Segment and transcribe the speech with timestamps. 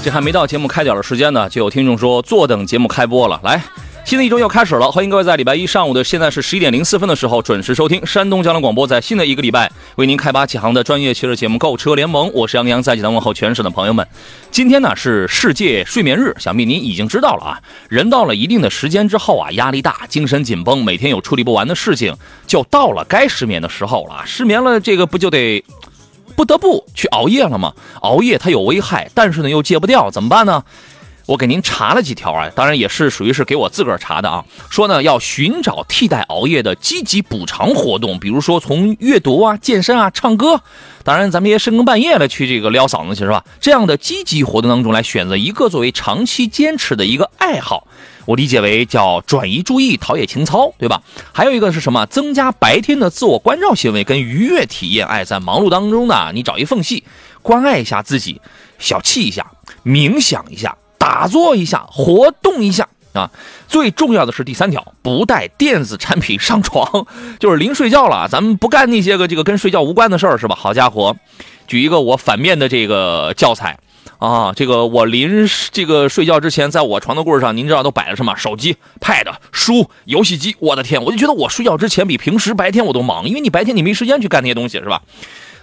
[0.00, 3.60] 这还没到节目开讲的时间呢，就有听众说坐等节目开播了，来。
[4.04, 14.06] 新的一周又开始了，欢迎各位在礼拜一上午的现在是十一点零四分的时候准时收听山东交通广播，在新的一个礼拜为您开拔启航的专业汽车节目《购车联盟》，我是杨洋，在济南问候全省的朋友们。
[14.50, 17.60] 今天呢是世界睡眠日，想必您已经知道了啊。
[17.90, 22.14] 人到了一定的时间之后啊，压力大，精神紧绷，每天有处理不完的事情，
[22.46, 24.22] 就到了该失眠的时候了。
[24.24, 25.62] 失眠了，这个不就得
[26.38, 27.74] 不得不去熬夜了吗？
[28.00, 30.62] 熬夜它有危害，但是呢又戒不掉，怎么办呢？
[31.26, 34.44] 我给您查了几条啊，当然也是属于是给我自个儿查的啊。
[34.70, 40.60] 说呢，要寻找替代熬夜的积极补偿活动，比如说从阅读啊、健身啊、唱歌，
[41.02, 43.44] 当然咱们也深更半夜的去这个撩嗓子去是吧？
[43.60, 47.88] 这样的积极活动当中来选择一个作为长期坚持的一个爱好，
[48.28, 51.00] 我理解为叫转移注意、陶冶情操，对吧？
[51.32, 52.04] 还有一个是什么？
[52.04, 55.06] 增加白天的自我关照行为跟愉悦体验。
[55.06, 57.04] 哎，在忙碌当中呢，你找一缝隙，
[57.40, 58.38] 关爱一下自己，
[58.78, 59.50] 小憩一下，
[59.82, 60.76] 冥想一下。
[60.98, 63.30] 打坐一下，活动一下啊！
[63.66, 67.06] 最重要的是第三条，不带电子产品上床，
[67.40, 70.54] 就是临睡觉了，咱们不干那些个这个跟睡觉无关的事儿，是吧？
[70.54, 71.16] 好家伙，
[71.66, 73.78] 举一个我反面的这个教材
[74.18, 74.52] 啊！
[74.56, 78.34] 这个我临这个睡觉之前，在我床头柜上，您知道都摆了什么？
[78.36, 80.56] 手机、Pad、书、游戏机。
[80.58, 85.02] 我的天，我就觉得我睡觉之前比平时白天我都忙，因为你白天你没时间去干那些东西，是吧？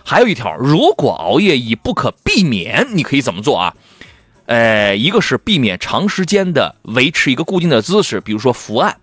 [0.04, 3.74] 还有一条，如果熬夜已不可避免，你可以怎么做啊？
[4.46, 8.94] 呃，一个是避免长时间的维持一个固定的姿势，比如说伏案；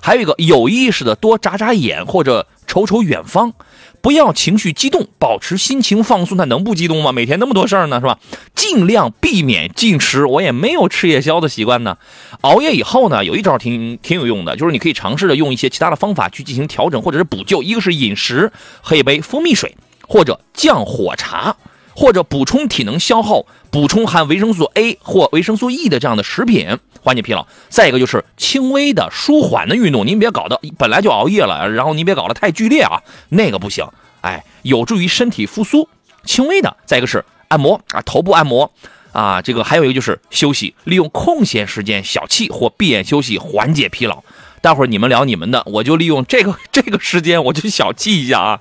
[0.00, 3.52] 还有一个有意识的多眨眨眼或者瞅瞅远方，
[4.00, 6.38] 不要情绪激动，保持心情放松。
[6.38, 7.12] 那能不激动吗？
[7.12, 8.18] 每天那么多事儿呢，是吧？
[8.54, 11.98] 尽量避免进食，我也没有吃夜宵的习惯呢。
[12.40, 17.62] 熬夜以后呢，有一招挺挺有用的，就是你可以尝试着用一些其他的方法去进行调整或者是补救。
[17.62, 18.50] 一个是饮食，
[18.80, 19.76] 喝一杯蜂蜜水
[20.08, 21.54] 或者降火茶。
[21.94, 27.46] 或者补充体能消耗，补充含维生素 A 或维生素 E 的这样的食品，缓解疲劳。
[27.68, 33.86] 再一个就是轻微的舒缓的运动，您别搞得本来就熬夜了，然后您别搞得太剧烈啊，那个不行。
[34.22, 35.88] 哎，有助于身体复苏，
[36.24, 36.76] 轻微的。
[36.86, 38.72] 再一个是按摩啊，头部按摩
[39.12, 44.22] 啊，这个还有一个就是休息，利用空闲时间小憩或闭眼休息，缓解疲劳。
[44.60, 48.60] 待会儿你们聊你们的，我就利用这个 这个时间，我就小憩一下啊。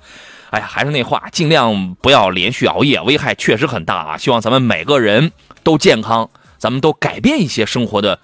[0.50, 4.18] 哎呀，还是那话，尽量不要连续熬夜，危害确实很大啊！
[4.18, 5.31] 希望咱们每个人
[5.62, 8.18] 都健康，咱们都改变一些生活的。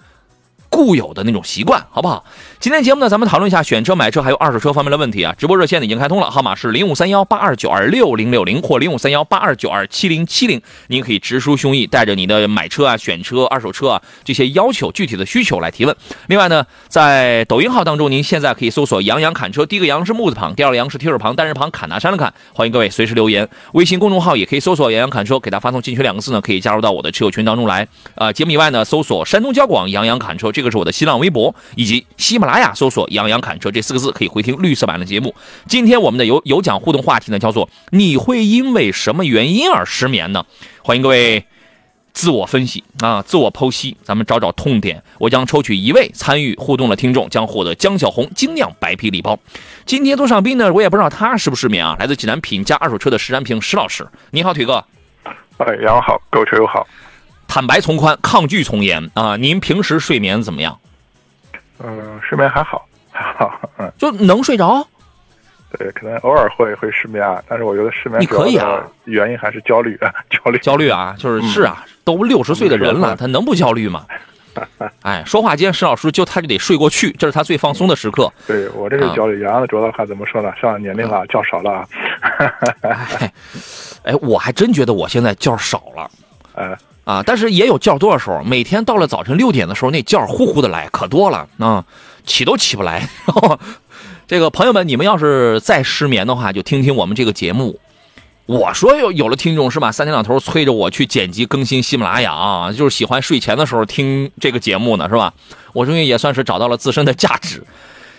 [0.70, 2.24] 固有的那种习惯，好不好？
[2.60, 5.34] 今天节目呢，咱们讨论一下选车、买车还有二手车方面的问题啊。
[5.38, 10.60] 直播热线呢已经开通了，号码是零五三幺八二九二六零六零或零五三幺八二九二七零七零。
[10.88, 15.96] 您可以直抒胸臆，带着你的买车啊、选车、二手车啊这些要求、具体的需求来提问。
[16.26, 22.32] 另外呢，在抖音号当中，您现在可以搜索“杨洋砍车”，第一个“杨”是木字旁，第二个“杨”是提手旁，单人旁，砍大山的砍。
[22.52, 23.48] 欢迎各位随时留言。
[23.72, 27.86] 微信公众号也可以搜索“杨洋砍车”，给他发送进群两个字呢，可以加入到我的车友群当中来。
[28.16, 31.54] 啊，节目以外呢，搜索山东交广杨洋砍车，这个是我的新浪微博。
[31.76, 35.32] 以及喜马拉雅搜索“杨洋侃车”这四个字，可以回听绿色版的节目。
[35.68, 40.44] 今天我们的有有奖互动话题呢，叫做“你会因为什么原因而失眠呢？”
[40.82, 41.44] 欢迎各位
[42.12, 45.00] 自我分析啊，自我剖析，咱们找找痛点。
[45.18, 49.38] 我将抽取一位参与互动的听众，将获得江小红精酿白啤礼包。
[49.86, 51.96] 今天做上宾呢，我也不知道他是不是失眠啊。
[52.00, 54.84] 来自济南品家二手车的石占平石老师，你好，腿哥。
[55.58, 56.84] 哎，杨好，购车友好。
[57.48, 59.34] 坦白从宽，抗拒从严啊。
[59.36, 60.78] 您平时睡眠怎么样？
[61.80, 64.86] 嗯，睡眠还好，还好，嗯，就能睡着。
[65.78, 69.98] 对，可能偶尔会会失眠啊，但是我觉得失眠你可以啊，原因还是焦虑，
[70.30, 74.06] 焦虑，焦虑啊，就是是啊，都六十岁的人了，他能不焦虑吗？
[75.02, 78.32] 哎，说话间，石老师就他就得睡过去，这是他最放松的时刻。
[78.46, 80.52] 对我这是焦虑，杨洋的主要话怎么说呢？
[80.60, 81.86] 上了年龄了，觉少了。
[84.02, 86.10] 哎，我还真觉得我现在觉少了。
[86.54, 86.76] 哎。
[87.08, 91.82] 啊，但是也有觉多的时候，每天到了早晨六点的时候，那觉呼呼的来，可多了啊，
[92.26, 93.08] 起都起不来。
[94.26, 97.80] 这个朋友们，你们要是再失眠的话，就听听我们这个节目。
[98.44, 99.90] 我说有有了听众是吧？
[99.90, 105.32] 三天两头催着我去剪辑更新喜马拉雅，就是喜欢睡前的时候听这个节目呢，是吧？
[105.72, 107.64] 我终于也算是找到了自身的价值。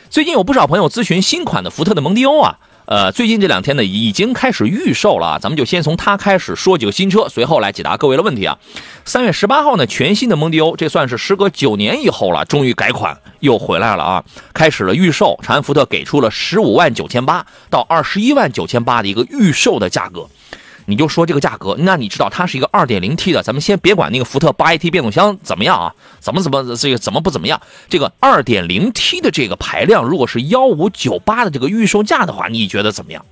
[0.10, 2.58] 最近有不少朋友咨询新款的福特的蒙迪欧啊。
[2.90, 5.38] 呃，最近这两天呢，已经开始预售了啊。
[5.40, 8.58] 咱们就先从它开始说几个新车，随后来解答各位的问题啊。
[9.06, 14.24] 三月十八号呢，全新的蒙迪欧，这算是时隔九年以后了，终于改款又回来了啊，
[14.56, 15.40] 开始了预售。
[15.44, 20.28] 长安福特给出了十五万九千八到二十一万九千八的一个预售的价格。
[20.90, 33.24] 你就说这个价格，那你知道它是一个 2.0T 的，咱们先别管那个福特 8AT 变速箱怎么样啊，怎么怎么这个怎么不怎么样，这个 2.0T 的这个排量，如果是幺五九八的这个预售价的话，你觉得怎么样？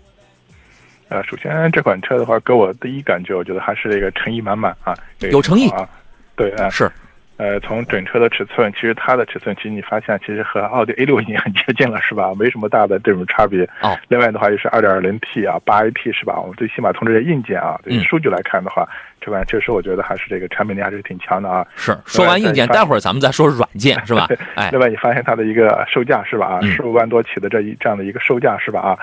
[1.10, 4.96] 呃，首先这款车的话，给我第一感觉，我觉得还是这个诚意满满啊，
[5.32, 5.90] 有诚意啊，
[6.36, 6.92] 对啊，是。
[7.38, 12.34] 呃，从整车的尺寸，其实它的尺寸，其实你发现其实和奥迪 A 六已经很接近了，是吧？
[12.38, 13.64] 没什么大的这种差别。
[13.82, 13.96] 哦。
[14.08, 16.40] 另外的话，就是 2.0T 啊，8AT 是吧？
[16.40, 18.88] 我们最起码从这些硬件啊、这些数据来看的话，
[19.22, 21.64] 这款确实我觉得还是这个产品力还是挺强的啊。
[21.76, 21.96] 是。
[22.06, 24.28] 说完硬件，待会儿咱们再说软件，是吧？
[24.56, 24.70] 哎。
[24.72, 26.48] 另外，你发现它的一个售价是吧？
[26.48, 28.80] 啊，十五万多起的这一这样的一个售价是吧？
[28.82, 28.98] 啊。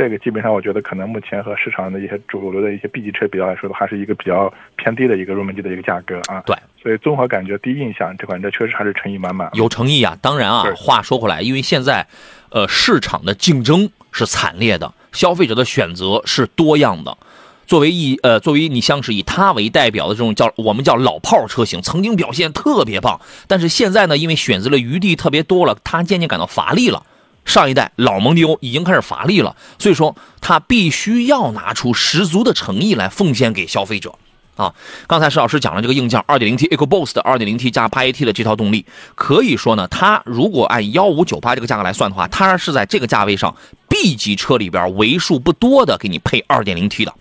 [0.00, 6.42] 这个基本上，我觉得可能目前和市场的一些主流的一些 B 级车比较来说的，还是一个比较偏低的一个入门级的一个价格啊。
[6.46, 9.50] 对，所以综合感觉第一印象，这款车确实还是诚意满满。
[9.52, 10.16] 有诚意啊！
[10.22, 12.06] 当然啊，话说回来，因为现在，
[12.48, 17.18] 呃，市场的竞争是惨烈的，消费者的选择是多样的。
[17.66, 27.02] 作为一呃，作为你像是以它为代表的这种叫我们叫老炮车型，曾经表现特别棒，但是现在呢，因为选择的余地特别多了，它渐渐感到乏力了。
[27.50, 34.14] 上一代老蒙迪欧已经开始乏力了，所以说它必须要拿出十足的诚意来奉献给消费者
[34.54, 34.72] 啊！
[35.08, 38.86] 刚才石老师讲了这个硬件，2.0T EcoBoost 的 2.0T 加 8AT 的这套动力，
[39.16, 43.52] 可以说呢，它如果按幺五九八这个价格来算的话，它是在这个价位上
[43.88, 47.12] B 级车里边为数不多的给你配 2.0T 的，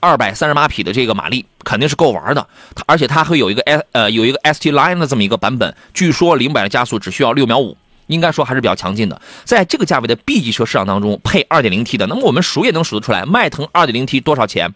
[0.00, 2.46] 二百三十八匹的这个马力肯定是够玩的。
[2.84, 7.74] 而且它会有一个 S 呃有一个 ST Line 的这么一个版本，据说零百的加速只需要六秒五。
[8.10, 14.74] 应该说还是比较强劲的，在这个价位的 B 级车市场当中，配 2.0T 的，那么我们数也能数得出来，迈腾 2.0T 多少钱？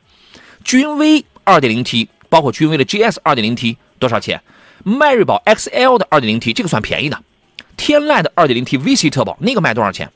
[0.65, 4.41] 君威 2.0T，包括君威的 GS 2.0T 多少钱？
[4.85, 7.19] 迈锐宝 XL 的 2.0T 这个算便宜的，
[7.77, 10.11] 天籁的 2.0T VC 特保那个卖多少钱？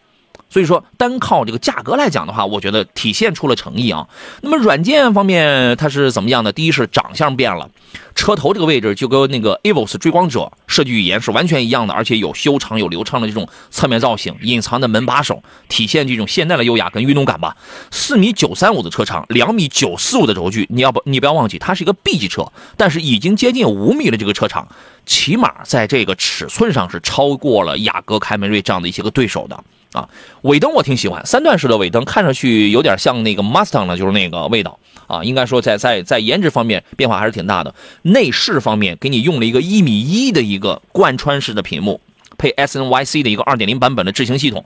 [0.50, 4.08] 所以说，单靠这个价格来讲的话，我觉得体现出了诚意啊。
[4.40, 6.50] 那么软件方面它是怎么样的？
[6.52, 7.70] 第一是长相变了，
[8.18, 17.56] 车头这个位置就跟那个 EVOS 追光者设计语言是完全一样的，而且有修长有流畅的这种侧面造型，隐藏的门把手，体现这种现代的优雅跟运动感吧。
[17.92, 24.66] 四米九三五的车长，两米九四五的轴距，你要不你不要忘记，它是一个 B 级车，但是已经接近五米的这个车长，
[25.06, 29.62] 起码在这个尺寸上是超过了雅阁、凯美瑞这样的一些个对手的。
[29.92, 30.06] 啊，
[30.42, 34.78] 尾灯我挺喜欢，三段式的尾灯看上去有点像那个 Mustang 的，就是那个味道
[35.08, 35.24] 啊。
[35.24, 37.74] 应该说在在在颜值方面变化还是挺大的。
[38.02, 42.00] 内饰方面给你用了一个一米一的一个贯穿式的屏幕，
[42.38, 44.64] 配 SNYC 的一个二点零版本的智行系统。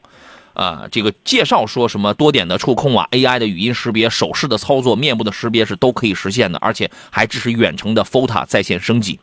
[0.52, 9.18] 啊，这个介绍说什么多点的触控啊，AI 的语音识别、手势的操作、面部的识别是都可以实现的，而且还支持远程的 OTA 在线升级，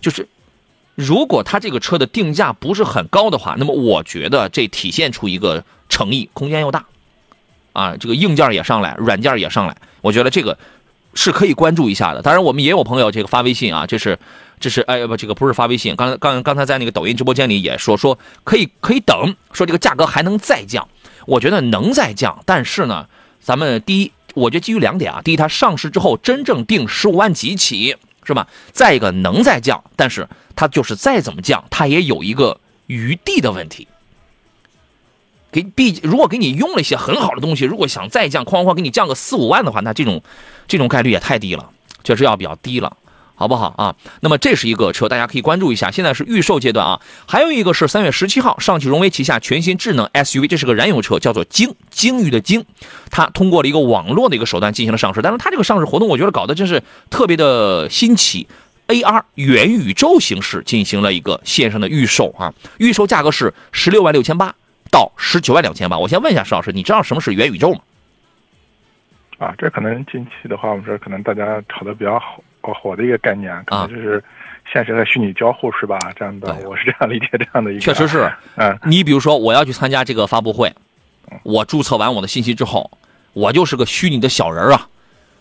[0.00, 0.26] 就是。
[0.94, 6.84] 如果它这个车的定价不是很高的话，那么我觉得这体现出一个诚意，空间又大，
[7.72, 10.58] 啊，这个硬件也上来，软件也上来，我觉得这个
[11.14, 12.20] 是可以关注一下的。
[12.20, 14.18] 当然，我们也有朋友这个发微信啊，这是
[14.60, 20.86] 这是哎不，这个不是发微信，刚才刚刚才在那个抖音直播间里也说说可以可以等，说这个价格还能再降，
[21.26, 23.06] 我觉得能再降，但是呢，
[23.40, 27.96] 咱们第一，我觉得基于两点啊，第一，它上市之后真正定十五万几起。
[28.24, 28.46] 是吧？
[28.70, 32.56] 再一个能再降，但是它就是再怎么降，它也有一个
[32.86, 33.88] 余地的问题。
[35.52, 40.20] 给毕如果给你用了一些很好的东西，如果想再降，哐哐给你降个四五万的话，那这种
[40.66, 41.70] 这种概率也太低了，
[42.02, 42.96] 确实要比较低了。
[43.34, 43.96] 好不好啊？
[44.20, 45.90] 那么这是一个车，大家可以关注一下。
[45.90, 47.00] 现在是预售阶段啊。
[47.26, 52.64] 还有一个是三月十七号，上汽荣威旗下全新智能 SUV，这是个燃油车，叫做鲸鲸鱼的鲸。
[53.10, 56.80] 它通过了一个网络的一个手段进行了上市，但是它这个上市活动，我觉得搞得真是
[57.10, 58.46] 特别的新奇。
[58.86, 64.54] AR 元宇宙形式进行了一个线上的预售啊，预售价格是十六万六千八
[64.92, 65.98] 到十九万两千八。
[65.98, 67.80] 我先问一下石老师，你知道什么是元宇宙吗？
[69.38, 72.40] 啊，这可能近期的话，我们说可能大家炒的比较好。
[72.60, 74.22] 哦，火的一个概念，可能就是
[74.72, 75.98] 现实和虚拟交互，是吧？
[76.14, 77.80] 这样的，我是这样理解这样的一个。
[77.80, 80.72] 确实是，嗯，你比如说，我要去参加这个发布会，
[81.42, 82.88] 我注册完我的信息之后，
[83.32, 84.86] 我就是个虚拟的小人啊，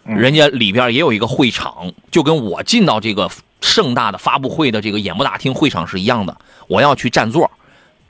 [0.04, 3.30] 人家里边也有一个会场，就跟我进到这个
[3.62, 6.36] 盛大的发布会的这个演播大厅会场是一样的。
[6.68, 7.52] 我要去占座，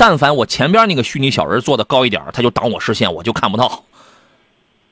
[0.02, 3.84] 但凡我前边那个虚拟小人做的高一点，他就挡我视线，我就看不到，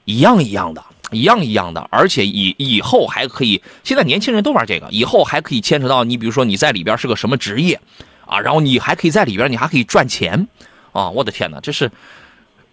[0.06, 0.84] 一样一样的。
[1.12, 7.82] 一样一样的，而且以以后还可以，现在年轻人都玩这个，以后还可以牵扯到你，比如说你在里边是个什么职业，
[8.28, 10.48] 啊，然后你还可以在里边，你还可以赚钱，
[10.92, 11.90] 啊，我的天哪，这是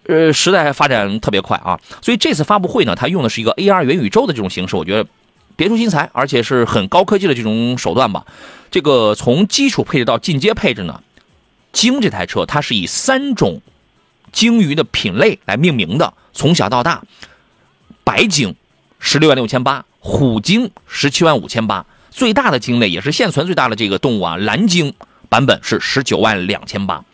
[0.07, 5.09] 呃，时代发展特别快啊，所以这次发布会呢，它用的是一个 AR 元宇宙的这种形式，我觉得
[5.57, 8.27] 别出心裁，而且是很高科技的这种手段吧。
[8.71, 11.03] 这个从基础配置到进阶配置呢，
[11.77, 13.61] 鲸这台车它是以三种
[14.33, 17.03] 鲸鱼的品类来命名的，从小到大，
[18.03, 18.57] 白鲸
[18.99, 24.95] 十六万六千八，虎鲸十七万五千八，最大的鲸类也是现存最大的这个动物啊，蓝鲸
[25.29, 27.05] 版本是十九万两千八。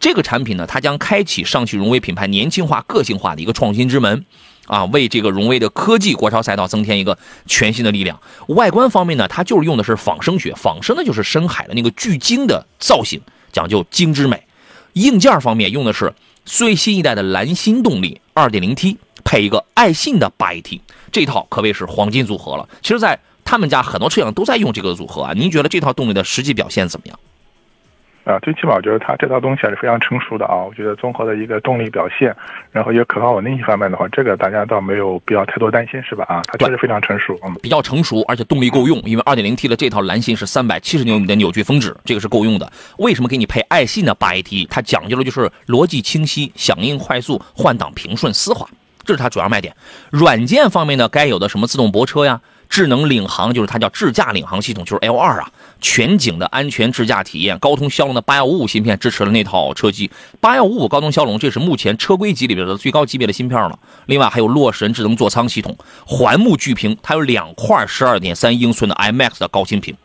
[0.00, 4.24] 这个产品呢，它将开启上汽荣威品牌年轻化、个性化的一个创新之门，
[4.66, 8.18] 啊，为这个荣威的科技国潮赛道增添一个全新的力量。
[8.46, 13.20] 外观方面呢，它就是用的是仿生学，仿生的就是深海的那个巨鲸的造型，
[13.52, 14.42] 讲究精致美。
[14.94, 16.12] 硬件方面用的是
[16.44, 20.80] 最新一代的蓝芯动力 2.0T，配一个爱信的 8AT，
[21.12, 22.68] 这套可谓是黄金组合了。
[22.82, 25.32] 其实，在他们家很多车型都在用这个组合啊。
[25.34, 27.18] 您觉得这套动力的实际表现怎么样？
[28.28, 30.56] 啊，最起码我觉得它这套东西还是非常成熟的啊。
[30.56, 32.34] 我觉得综合的一个动力表现，
[32.70, 36.24] 然后一个可靠稳定性方面的话，这个大家倒没有必要太多担心，是吧？
[36.28, 38.98] 啊，它确实非常成熟，嗯，比较成熟，而且动力够用。
[39.06, 42.70] 因为 2.0T 的这套蓝芯是370牛米的扭矩峰值，这个是够用的。
[42.98, 44.68] 为什么给你配爱信的 8AT？
[44.68, 48.68] 它讲究的就是逻辑清晰、响应快速、换挡平顺、丝滑，
[49.04, 49.74] 这是它主要卖点。
[50.10, 52.40] 软件方面呢，该有的什么自动泊车呀？
[52.68, 60.10] 智能领航就是它叫智驾领航系统，就是 L 二啊，全景的安全智驾体验，高通骁龙的八幺五五芯片支持了那套车机，
[60.40, 63.78] 八幺五五高通骁龙，这是目前车规级里边的最高级别的芯片了。
[64.06, 69.96] 另外还有洛神智能座舱系统，环幕巨屏，它有两块十二点三英寸的 IMAX 的高清屏。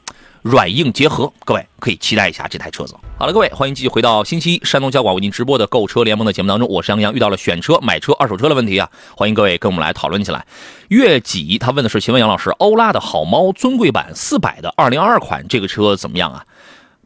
[0.44, 2.94] 软硬结合，各位可以期待一下这台车子。
[3.18, 7.14] 好了，各位欢迎继续回到星期一山东交广为您直播的购车联盟的节目当中，我是杨洋。
[7.14, 10.46] 遇到了选车、买车、二手车的问题啊，欢迎各位跟我们来讨论起来。
[10.90, 16.46] 月几他问的是，请问杨老师，欧拉的好猫尊贵版四百的二零二二款这个车怎么样啊？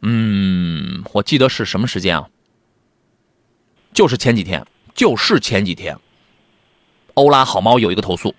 [0.01, 2.27] 嗯，我记得是什么时间啊？
[3.93, 4.65] 就是前几天，
[4.95, 5.95] 就是前几天，
[7.13, 8.33] 欧拉好猫有一个投诉。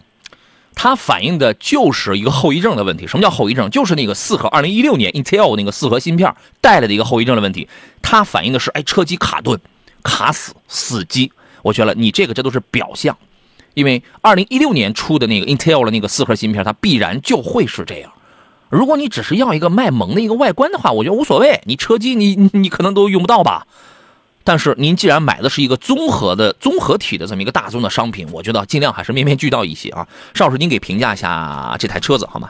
[0.80, 3.04] 它反映的就是一个后遗症的问题。
[3.04, 3.68] 什么叫后遗症？
[3.68, 7.68] 就是那个四核，二零一六年 Intel 那个四核芯片带来的一个后遗症的问题。
[8.00, 9.58] 它反映的是，哎，车机卡顿、
[10.04, 11.32] 卡死、死机。
[11.62, 13.18] 我觉得你这个这都是表象，
[13.74, 18.12] 因为二零一六年出的那个 Intel 的那个四核芯片，它必然就会是这样。
[18.68, 21.60] 如果你只是要一个卖萌的一个外观的话，我觉得无所谓。
[21.64, 23.66] 你车机你你可能都用不到吧。
[24.48, 30.08] 但是您既然买的是一个综合的综合体的这么一个大宗的商品，我觉得尽量还是面面俱到一些啊。
[30.32, 32.48] 邵老师，您给评价一下这台车子好吗？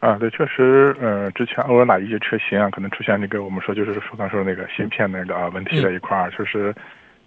[0.00, 6.74] 啊，对，确实，嗯，之前偶尔哪一些车型啊，可能出现那个我们说就是说刚说那个芯片那个问题的一块儿，确实。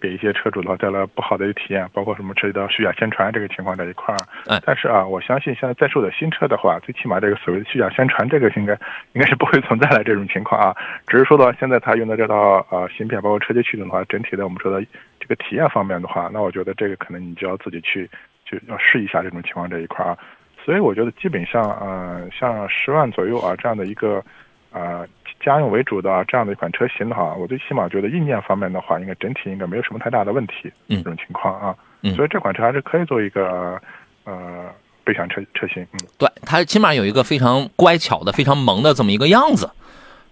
[0.05, 4.17] 给一些车主的话带来不好的一个体验，包括什么涉及到虚假宣传这个情况在一块儿。
[4.45, 8.73] 嗯，但是啊，我相信现在在售的新车的话，最起码这个所谓的虚假宣传这个应该
[9.13, 10.75] 应该是不会存在的这种情况啊。
[11.07, 14.85] 只是说的话，现在它用的这套呃芯片，包括车机驱动的话，整体的我们说的
[15.19, 18.07] 这个体验方面的话，那我觉得这个可能你就要自己去
[18.45, 20.17] 就要试一下这种情况这一块儿啊。
[20.63, 24.23] 所以我觉得基本上呃像十万左右啊这样的一个
[24.71, 25.03] 啊。
[25.39, 30.71] 家用为主的这样的一款车型的话，我最起码觉得硬件方面的话，应该整体应该没有什么太大的问题。
[30.87, 33.79] 嗯，这种情况啊，嗯，所以这款车还是可以做一个
[34.23, 34.65] 呃
[35.03, 35.83] 备选车车型。
[35.93, 39.69] 嗯，对，它起码有一个非常乖巧的、非常萌的这么一个样子。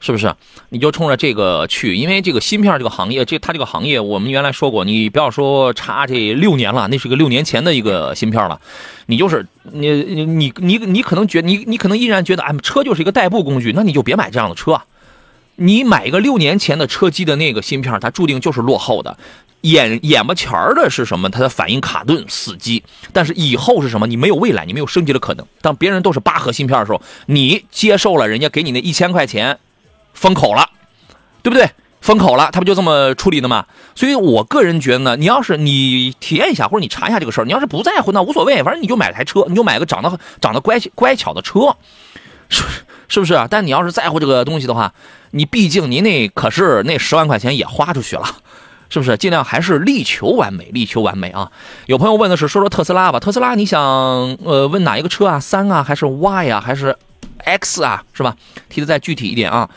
[0.05, 0.35] 是不是？
[0.67, 8.59] 你就冲着这个去，因为这个芯片这个行业，这它这个行业，我们原来说过，你不要说差这六年了，那是个六年前的一个芯片了。
[9.05, 14.81] 你就是你你你你你可能觉你你可能依然觉得，哎，车就是一个代步工具，那你就别买这样的车。
[15.55, 19.17] 你买一个六年前的车机的那个芯片，它注定就是落后的。
[19.61, 21.29] 眼眼巴前儿的是什么？
[21.29, 22.83] 它的反应卡顿死机。
[23.13, 24.07] 但是以后是什么？
[24.07, 25.45] 你没有未来，你没有升级的可能。
[25.61, 29.59] 当别人都是八核芯片的时候，你接受了人家给你那一千块钱。
[30.13, 30.69] 封口了，
[31.41, 31.67] 对不对？
[32.01, 33.65] 封口了，他不就这么处理的吗？
[33.95, 41.75] 所以我个人觉得呢，你要是你体验一下，或者你查一下这个事儿，你要是不在乎，那无所谓，反正你就买台车，你就买个长得长得乖乖巧的车，
[42.49, 42.63] 是
[43.13, 43.39] 是不是？
[43.47, 44.91] 但你要是在乎这个东西的话，
[45.29, 48.25] 你毕竟您那可是那十万块钱也花出去了，
[48.89, 49.15] 是不是？
[49.17, 51.51] 尽量还是力求完美，力求完美啊！
[51.85, 53.79] 有朋友问的是，说说特斯拉吧，特斯拉你想
[54.43, 55.39] 呃问哪一个车啊？
[55.39, 56.97] 三啊，还是 Y 啊，还是
[57.37, 58.03] X 啊？
[58.13, 58.35] 是吧？
[58.67, 59.69] 提的再具体一点啊。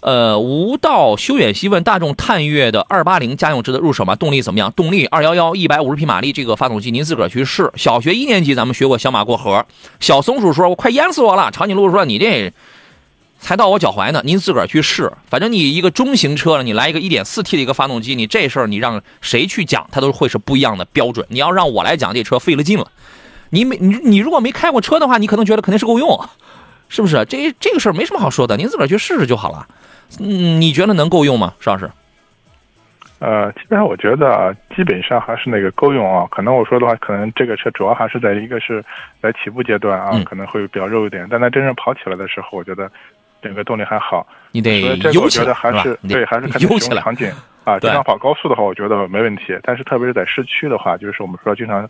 [0.00, 4.14] 呃，吴道修远西问大众探岳的二八零家用值得入手吗？
[4.14, 4.70] 动力怎么样？
[4.72, 7.72] 动力二幺幺一百五十匹马力，这个发动机您自个儿去试。
[7.74, 9.64] 小学一年级咱们学过小马过河，
[10.00, 12.52] 小松鼠说：“我快淹死我了。”长颈鹿说：“你这
[13.44, 15.12] 才到我脚踝呢。”您自个儿去试。
[15.28, 21.26] 反正你一个中型车了，你来一个一点四 T 的一个发动机，你这事儿你让谁去讲，它都会是不一样的标准。
[21.28, 22.90] 你要让我来讲，这车费了劲了。
[23.50, 26.18] 你没你你如果没开过车的话，你可能觉得肯定是够用，
[26.88, 27.24] 是不是？
[27.26, 29.66] 这这个事儿没什么好说的，您自个儿去试试就好了。
[30.18, 31.90] 嗯，你觉得能够用吗，邵老师？
[33.20, 36.26] 呃，基本上我觉得啊，基本上还是那个够用啊。
[36.30, 38.84] 可能我说的话，可能这个车主要还是在一个是
[39.22, 41.26] 在起步阶段啊，嗯可能会比较肉一点。
[41.30, 42.90] 但它真正跑起来的时候，我觉得
[43.44, 44.26] 整个动力还好。
[44.50, 44.80] 你得
[45.12, 46.88] 悠起来我觉得还是吧对，还是看你悠起来。
[46.88, 47.30] 使用场景
[47.64, 47.78] 啊。
[47.78, 49.56] 经常跑高速的话，我觉得没问题。
[49.62, 51.88] 但是特别是在市区的话，就是我们说经常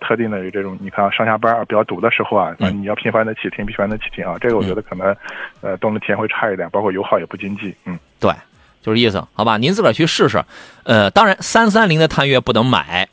[0.00, 5.16] 特定的有这种，你看啊上下班啊比较堵的时候啊，嗯你要频繁的启停，频繁的启停啊，这个我觉得可能
[5.60, 7.74] 呃动力体验会差一点，包括油耗也不经济。
[7.86, 8.30] 嗯，对，
[8.82, 9.56] 就是意思，好吧？
[9.56, 10.42] 您自个儿去试试。
[10.84, 13.08] 呃，当然，三三零的探岳不能买，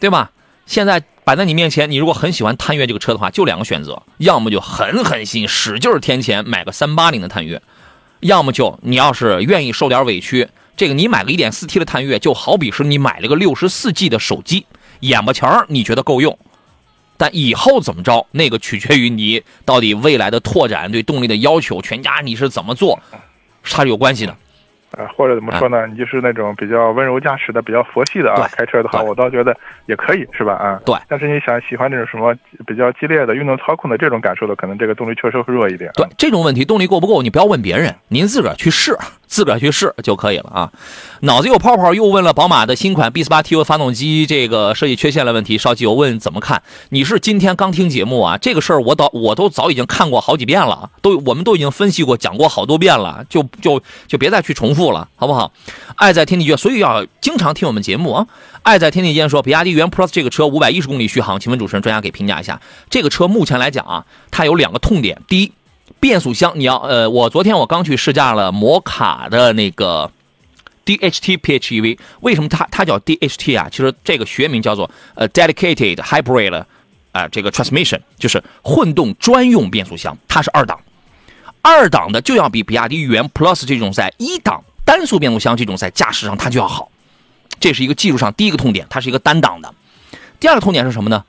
[0.00, 0.30] 对吧？
[0.66, 7.60] 现在摆在你面前，你如果很喜欢探岳这个车的话，就两个选择，要么就狠狠心，使劲添钱买个三八零的探岳，
[8.20, 14.64] 要么就你要是愿意受点委屈，这个你买个一点四 T 的探岳，就好比是你买了个六十四 G 的手机，
[15.00, 16.38] 眼巴前你觉得够用。
[17.18, 22.98] 但以后怎么着，那个取决于你到底未来的拓展对动力的要求，全家你是怎么做，
[23.62, 24.34] 它是有关系的。
[24.96, 25.86] 呃，或者怎么说呢？
[25.86, 29.54] 你就是那种比较温柔驾驶的、比较佛系的啊，开车的话，我倒觉得
[29.86, 30.54] 也可以，是吧？
[30.54, 32.34] 啊，对但是你想喜欢这种什么
[32.66, 35.90] 比较激烈的运动操控的这种感受的，可能这个动力确实会弱一点。
[35.94, 38.96] 对这种问题，动力够不够，你不要问别人，您自个儿去试，
[39.28, 40.72] 自个去试就可以了啊。
[41.20, 46.62] 脑子有泡泡又问了宝马的新款 B 四八 T U 发动机这个设计缺陷的问题，烧机油问怎么看？
[46.88, 48.38] 你是今天刚听节目啊？
[48.38, 55.52] 这个事儿我早我都早已经看过好几遍了，都我们都已经分析过讲过好多遍了，就就就别再去重复了，好不好？
[55.96, 58.26] 爱在天地间，所以要经常听我们节目啊。
[58.62, 65.52] 爱在天地间说，比亚迪元 Plus 这个车五百一十公里续航，请问主持人专家给评价一下，这个车目前来讲啊，它有两个痛点，第一。
[66.00, 70.10] 变速箱，你要呃，我昨天我刚去试驾了摩卡的那个
[70.84, 73.68] DHT PHEV，为什么它它叫 DHT 啊？
[73.70, 76.66] 其实这个学名叫做呃 Dedicated Hybrid 啊、
[77.12, 80.78] 呃，这个 Transmission 就是混动专用变速箱，它是二档，
[81.62, 86.90] 二档的就要比比亚迪元 Plus 这种在一档单速变速箱这种在驾驶上它就要好，
[87.60, 89.74] 这是一个技术上第一个痛点，它是一个单档的。
[90.40, 91.24] 第二个痛点是什么呢？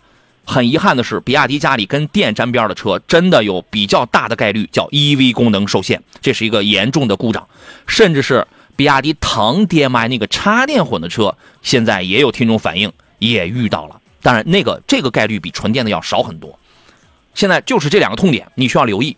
[0.49, 7.47] 很遗憾的是，比亚迪家里跟电沾边的车，真的有比较大的概率叫 EV 功能受限，这是一个严重的故障。
[7.85, 14.01] 甚至是比亚迪唐 DMI 那个插电混的车，现在也有听众反映也遇到了。
[14.23, 16.57] 当然，那个这个概率比纯电的要少很多。
[17.35, 19.15] 现在就是这两个痛点，你需要留意。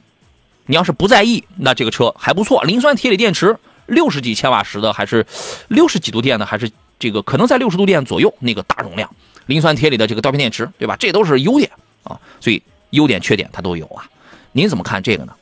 [0.65, 5.25] 你要是不在意，那这个车还不错，磷酸铁锂电池六十几千瓦时的，还是
[5.69, 9.09] 六十几度电的，还是这个可能在六十度电左右那个大容量。
[9.51, 10.95] 磷酸铁锂的这个刀片电池，对吧？
[10.97, 11.69] 这都是优点
[12.03, 14.05] 啊，所以优点缺点它都有啊。
[14.53, 15.33] 您怎么看这个呢？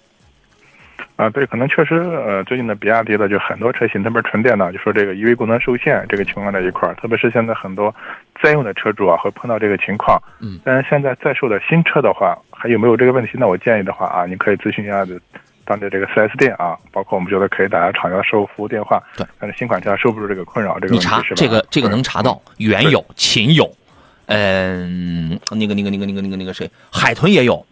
[1.15, 7.93] 啊，对，可能确实，呃，最近的比亚迪的就很多车型，特别是纯电的，就说这个 EV 功能受限这个情况在一块儿，特别是现在很多
[8.41, 10.17] 在用的车主啊，会碰到这个情况。
[10.39, 13.31] 嗯，但是现在在售的新车的话，还有没有这个问题？
[13.33, 15.19] 那我建议的话啊，你可以咨询一下的
[15.65, 19.03] 当地这个 4S 店啊，包括我们觉得可以打下厂家售后服务电话。
[19.17, 21.21] 对，但是新款车受不住这个困扰，这个你查？
[21.35, 23.69] 这个这个能查到，原有、秦有，
[24.31, 27.65] 嗯，那个那个那个那个那个那个谁，海豚也有，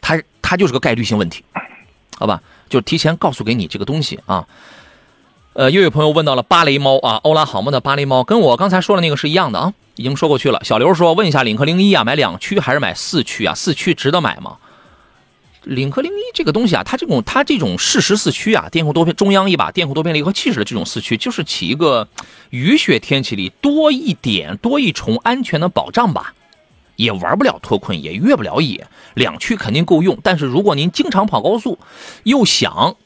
[0.00, 1.44] 它它就是个概率性问题，
[2.18, 2.40] 好吧？
[2.70, 4.46] 就提前告诉给你这个东西啊。
[5.52, 10.64] 呃，又有朋友问到了芭蕾猫啊，欧拉好梦的芭蕾猫，跟我刚才说的那个是一样的啊，已经说过去了。
[10.64, 13.54] 小刘说，问一下领克零一啊，买两驱还是买四驱啊？
[13.54, 14.56] 四驱值得买吗？
[15.68, 22.08] 领克零一这个东西啊，它这种它这种适时四驱啊，电控多片中央一把电控多片离合器式的这种四驱，就是起一个
[22.50, 26.34] 雨雪天气里多一点多一重安全的保障吧。
[26.96, 30.18] 也玩不了脱困，也越不了野，两驱肯定够用。
[30.20, 31.78] 但是如果您经常跑高速，
[32.24, 32.96] 又想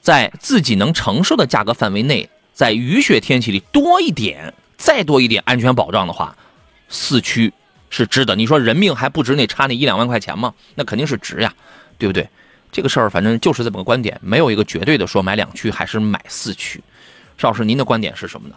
[0.00, 6.36] 在自己能承受的价格范围内，在雨雪天气里多一点、再多一点安全保障的话，
[6.88, 7.52] 四驱
[7.90, 8.34] 是值得。
[8.34, 10.54] 你说人命还不值那差那一两万块钱吗？
[10.74, 11.54] 那肯定是值呀，
[12.02, 12.28] 对不对？
[12.72, 16.82] 这个事儿反正就是这么个观点，没有一个绝对的说买两驱还是买四驱。
[17.38, 18.56] 邵老师，您的观点是什么呢？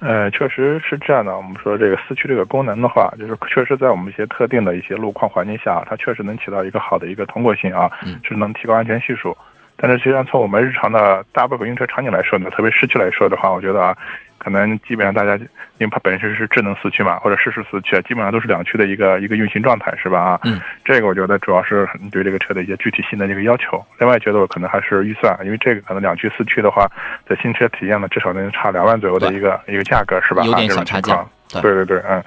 [0.00, 1.34] 呃，确实是这样的。
[1.34, 9.34] 我们说这个四驱这个功能的话，就是确实在我们一些特定的一些路况环境下，它确实能起到一个好的一个通过性啊，嗯是能提高安全系数。
[9.76, 13.96] 但是实际上从我们日常的大部分用车场景来说呢，特别市区来说的话，我觉得啊，
[14.38, 15.36] 可能基本上大家
[15.78, 20.18] 因为它本身是智能四驱嘛，或者适时四驱，基本上都是两驱的一个一个运行状态，是吧？
[20.20, 23.84] 啊，嗯，这个我觉得主要是你对这个车的一些具体性的一个要求。
[23.98, 26.90] 另外，觉得我可能还是预算，因为这个可能两驱四驱的话，
[27.28, 30.42] 在新车体验呢，至少能差两万左右的一个一个价格，是吧？
[30.44, 31.24] 有点小差价
[31.62, 32.24] 对对对，嗯，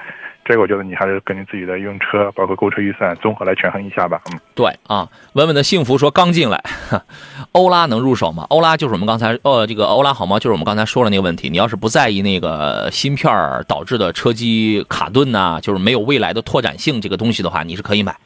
[0.49, 4.19] 这个我觉得你还是根据自己的用车，包括购车预算综合来权衡一下吧。
[4.33, 6.59] 嗯，对啊，稳稳的幸福说刚进来，
[7.53, 8.47] 欧拉能入手吗？
[8.49, 10.39] 欧拉就是我们刚才呃，这个欧拉好吗？
[10.39, 11.51] 就是我们刚才说的那个问题。
[11.51, 13.31] 你要是不在意那个芯片
[13.67, 18.17] 导致的车机卡顿呐、就是没有未来的拓展性这个东西的话，你是可以买。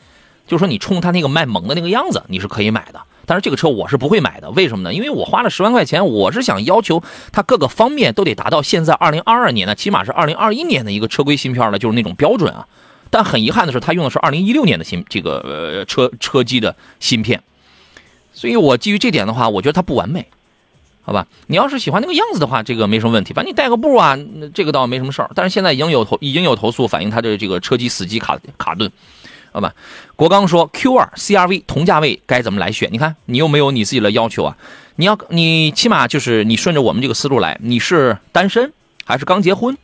[0.47, 3.01] 就说你冲他那个卖萌的那个样子，你是可以买的。
[3.25, 4.93] 但是这个车我是不会买的，为什么呢？
[4.93, 12.67] 因为我花了十万块钱，我是想要求它各个方面都得达到现在二零二二年的，起码是二零二一年的一个车规芯片的，就是那种标准啊。
[13.09, 17.41] 但很遗憾的是，它用的是二零一六年的芯这个呃车车机的芯片，
[18.33, 20.27] 所以我基于这点的话，我觉得它不完美，
[21.03, 21.27] 好吧？
[21.47, 24.17] 你要是喜欢那个样子的话，这个没什么问题，反正你带个步啊，
[24.53, 25.29] 这个倒没什么事儿。
[25.35, 28.91] 但是现在已经有投已经有投诉反映它的这个车机死机卡卡顿。
[29.53, 29.73] 好吧，
[30.15, 32.89] 国刚说 Q 二 CRV 同价位该怎么来选？
[32.91, 34.57] 你看你又没有你自己的要求啊？
[34.95, 38.73] 你要你起码就是你顺着我们这个思路来，你是单身
[39.05, 39.77] 还是刚结婚？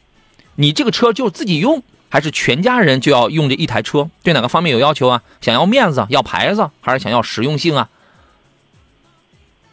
[0.56, 4.10] 你这个车就自己用还是全家人就要用这一台车？
[4.24, 5.22] 对哪个方面有要求啊？
[5.40, 7.90] 想要面子要牌子还是想要实用性啊？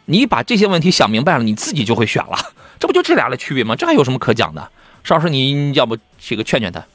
[0.05, 2.37] 你把这些问题想明白了，你自己就会选了。
[2.79, 3.75] 这不就这俩的区别吗？
[3.75, 4.71] 这还有什么可讲的？
[5.03, 6.85] 邵老师，你要不这个劝劝他？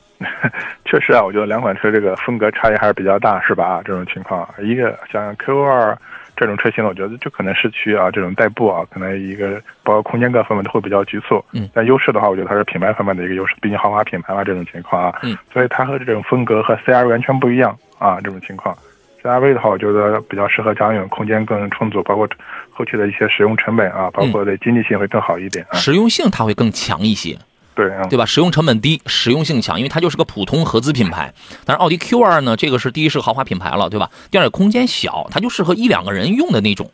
[0.84, 3.80] 确实啊，我觉得两款车这个风格差异还是比较大，是吧？
[3.84, 5.96] 这种情况，一个像 Q 二
[6.36, 11.44] 这种车型，我觉得就可能市区啊这种代步啊，可能一个包括空间各方面都会比较局促。
[11.52, 11.68] 嗯。
[11.74, 15.18] 但优势的话，我觉得它是品牌方面的一个优势，毕竟豪华品牌嘛，这种情况啊。
[15.22, 15.36] 嗯。
[15.52, 18.76] 所以它和这种风格和 CRV 完全不一样啊，这种情况。
[19.22, 22.28] CRV 的话，我觉得比较适合家用，空间更充足，包括
[22.72, 25.76] 后期的一些使用成本啊，包括的经济性会更好一点啊。
[25.76, 27.38] 实用性它会更强一些。
[27.74, 28.26] 对对吧？
[28.26, 31.32] 使用成本低，实用性强，因为它就是个普通合资品牌。
[31.64, 34.10] 但是奥迪 Q2 呢，这个是第一是豪华品牌了，对吧？
[34.30, 36.90] 第二空间小，它就适合一两个人用的那种。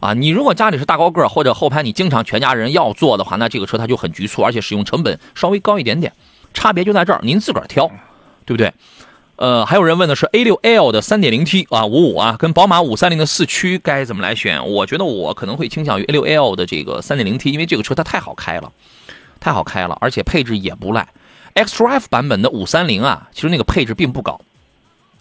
[0.00, 6.12] 啊，你如果家里是大高个儿或者后排你经常全家人要坐的话，那这个车它就很局促，而且使用成本稍微高一点点。
[6.54, 7.88] 差别就在这儿，您自个儿挑，
[8.44, 8.72] 对不对？
[9.36, 14.68] 呃，还有人问的是 A6L 的 3.0T 啊，五五啊，跟宝马530的四驱该怎么来选？
[14.68, 18.72] 我觉得我可能会倾向于 A6L 的这个 3.0T，因为这个车它太好开了。
[19.40, 21.08] 太好开了，而且配置也不赖。
[21.54, 24.40] xDrive 版本的五三零啊，其实那个配置并不高，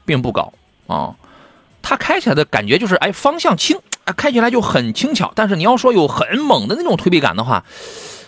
[0.05, 0.53] 并不高
[0.87, 1.15] 啊。
[1.81, 3.79] 它开起来的感觉就是，哎，方向轻，
[4.17, 5.31] 开起来就很轻巧。
[5.35, 7.63] 但是你要说有很猛的那种推背感的话，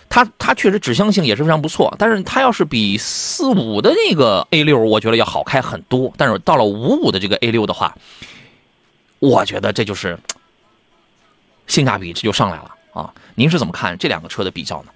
[0.08, 1.94] 它它确实指向性也是非常不错。
[1.98, 6.12] 但是它要是比四五的那个 A 六，我觉得要好开很多。
[6.16, 7.94] 但是到了五五的这个 A 六的话，
[9.18, 10.18] 我觉得这就是
[11.66, 13.12] 性价比这就上来了啊。
[13.34, 14.90] 您是怎么看这两个车的比较呢？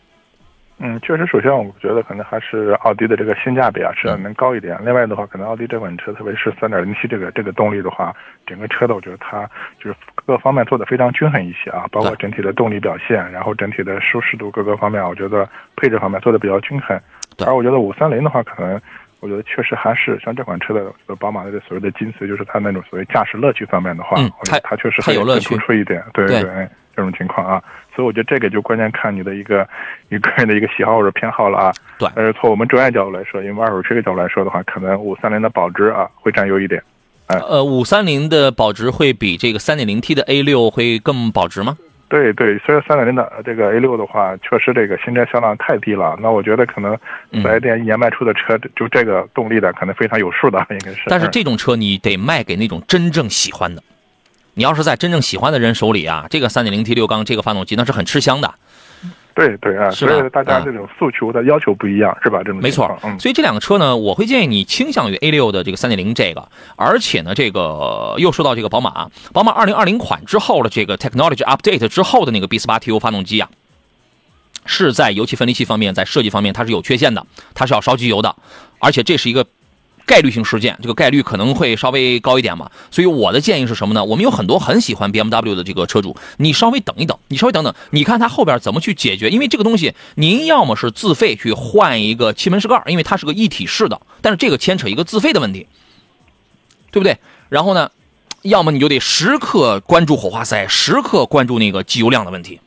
[0.78, 4.76] 嗯，确实，首先我觉得可能还是奥迪的这个性价比啊是要能高一点。
[4.84, 17.00] 另外的话，可能奥迪这款车，特别是三点零 T 这个这个动力的话，整个车的我觉得它就是各方面做的非常均衡一些啊，包括整体的动力表现，然后整体的舒适度各个方面，我觉得配置方面做的比较均衡。
[17.46, 18.80] 而我觉得五三零的话，可能
[19.20, 24.16] 我觉得确实还是像这款车的宝马的这所谓的精髓，就是它那种所谓驾驶乐趣方面的话，
[24.64, 26.02] 它确实很有乐趣突出一点。
[26.12, 26.68] 对对对。
[26.96, 27.62] 这种情况啊，
[27.94, 29.66] 所以我觉得这个就关键看你的一个
[30.08, 31.72] 你个人的一个喜好或者偏好了啊。
[31.98, 32.08] 对。
[32.14, 36.82] 但是从我们专业角度来说，因为二手车的角度来说的话，可能五三零的保值啊会占优一点。
[37.26, 37.38] 哎。
[37.38, 41.76] 呃，五三零的保值会比这个三点零 T 的 A 六会更保值吗？
[42.06, 46.16] 对对，所以三点零的这个 A 六的话，确实这个新车销量太低了。
[46.20, 46.96] 那我觉得可能
[47.32, 51.02] 四 S 店一年卖出的车，就这个动力的可能非常有数的，应该是。
[51.06, 53.82] 但是这种车你得卖给那种真正喜欢的。
[54.54, 58.54] 你要是在真正喜欢的人手里啊，这个 3.0T 六缸这个发动机那是很吃香的。
[59.34, 62.38] 对对啊，所以大家这种诉求的要求不一样，是吧？
[62.44, 62.88] 这种没错。
[63.18, 73.50] 所以这两个车呢，我会建议你倾向于 A 六的这个三点零这个，而且呢，这个又说到这个宝马，宝马二零二零款之后的这个 Technology Update 之后的那个 B 四八 TU 发动机啊，
[74.66, 78.36] 是在油气分离器方面，在设计方面它是有缺陷的，它是要烧机油的，
[78.78, 79.44] 而且这是一个。
[80.06, 84.04] 概率性事件，这个概率可能会稍微高一点嘛，所以我的建议是什么呢？
[84.04, 89.30] 我们有很多很喜欢 BMW 的这个车主，你稍微等一等，你稍微等等，你看它后边怎么去解决？
[89.30, 95.66] 因为这个东西，您要么是自费去换一个气门室盖，因为它是个一体式的，但是这个牵扯一个自费的问题，
[96.90, 97.18] 对不对？
[97.48, 97.90] 然后呢，
[98.42, 102.60] 要么你就得时刻关注火花塞，时刻关注那个机油量的问题，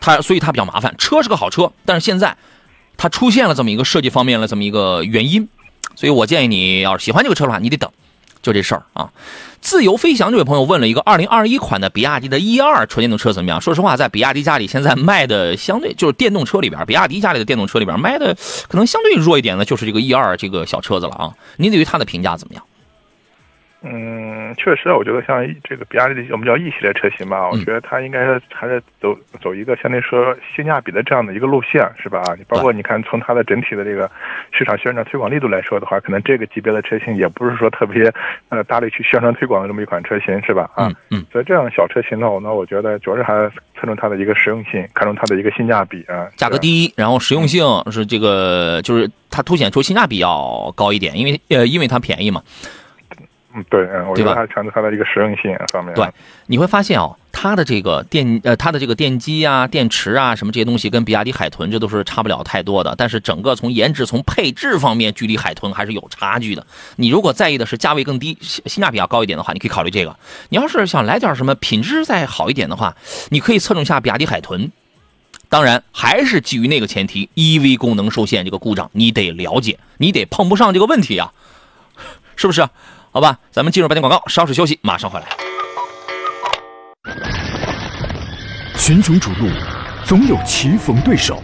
[0.00, 0.92] 它所以它比较麻烦。
[0.98, 2.36] 车是个好车，但是现在
[2.96, 5.48] 它出现了这么一个设计方面的这么一个原因。
[5.94, 7.90] 所以我建议你要是喜欢这个车的话，你得等，
[8.42, 9.10] 就这事儿啊。
[9.60, 13.60] 自由飞翔这位朋友问了一个二零二一款的比亚迪的 E 二纯电动车怎么样？
[13.60, 18.36] 说实话，在比亚迪家里现在卖的相对就是电动车里边，比亚迪家里的电动车里边卖的
[18.68, 21.32] 可能相对弱一点的，就是这个 E 二这个小车子了啊。
[21.58, 22.64] 您对于它的评价怎么样？
[23.84, 32.22] 嗯，确实，我觉得像这个比亚迪的我们叫 E 系列车型吧，我觉得它应该还是走走一个相对说性价比的这样的一个路线，是吧？
[32.38, 34.08] 你包括你看从它的整体的这个
[34.52, 38.08] 市场宣传推广力度来说的话，可能这个级别的车型也不是说特别
[38.50, 40.70] 呃大力去宣传推广的这么一款车型，是吧？
[40.76, 43.34] 啊，嗯，所以这样小车型呢，我呢我觉得主要是还
[43.74, 52.40] 侧重它的一个实用性，看重它的一个性价比啊，价格低，然后实用性是这个就是它凸显出性价比要高一点，因为呃因为它便宜嘛。
[53.54, 55.94] 嗯，对，嗯，我觉得它强调它的一个实用性方面。
[55.94, 56.06] 对，
[56.46, 62.94] 你会发现哦，它的这个电呃，它的这个电机啊、电池啊什么这些东西，跟比亚迪海豚这都是差不了太多的。
[62.96, 66.66] 但是整个从颜值、从配置方面，距离海豚还是有差距的。
[66.96, 70.16] 你如果在意的是价位更低、性性价比要高一点的话，你可以考虑这个。
[70.48, 72.96] 你要是想来点什么品质再好一点的话，
[73.30, 74.70] 你可以侧重下比亚迪海豚。
[75.50, 81.30] 当然，还是基于那个前提，EV 功能受限这个故障你得了解，你得碰不上这个问题啊，
[82.36, 82.66] 是不是？
[83.14, 85.26] 好吧，咱们进入半天广告，稍事休息，马上回来。
[88.78, 89.50] 群雄逐鹿，
[90.02, 91.42] 总有棋逢对手，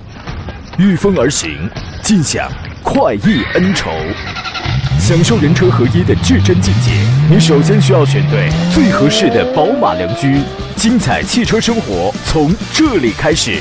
[0.79, 1.69] 御风而行，
[2.03, 2.51] 尽享
[2.83, 3.91] 快意恩仇。
[4.99, 6.91] 享受人车合一的至臻境界，
[7.29, 10.41] 你首先需要选对最合适的宝马良驹。
[10.75, 13.61] 精彩汽车生活从这里开始。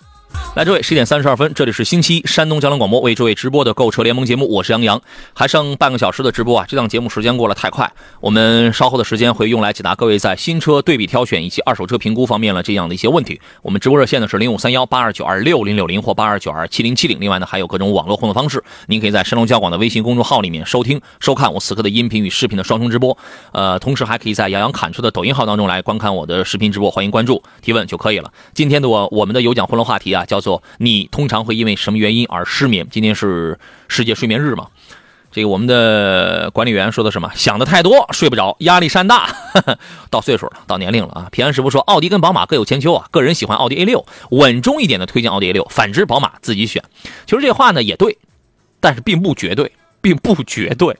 [0.53, 5.01] 来，诸位，十点三十二分，这里是星期一山东交通广播为诸位直播的购车联盟节目，我是杨洋，
[5.33, 6.65] 还剩半个小时的直播啊！
[6.67, 13.39] 这档节目时间过得太快，我们稍后的时间会用来解答各位在新车对比挑选以及二手车评估方面了这样的一些问题。
[13.61, 23.17] 我们直播热线呢是零五三幺八二九二六零六零或八二九二七零七零，另外呢还有各种网络互动方式，您可以在山东交广的微信公众号里面收听收看我此刻的音频与视频的双重直播，
[23.53, 28.29] 呃，同时还可以在杨洋侃车的抖音号当中来观看我的视频直播，欢迎关注提问就可以了。
[28.53, 32.87] 今天的我我们的有奖互动话题啊，叫做你通常会因为什么原因而失眠？
[32.91, 34.67] 今天是世界睡眠日嘛？
[35.31, 37.31] 这个我们的管理员说的什么？
[37.35, 39.29] 想的太多，睡不着，压力山大。
[40.11, 41.29] 到岁数了，到年龄了啊！
[41.31, 43.07] 平安师傅说，奥迪跟宝马各有千秋啊。
[43.11, 46.83] 个人喜欢奥迪 A 六，稳重一点的推荐奥迪 A 六，反之宝马自己选。
[47.25, 48.17] 其实这话呢也对，
[48.81, 50.97] 但是并不绝对，并不绝对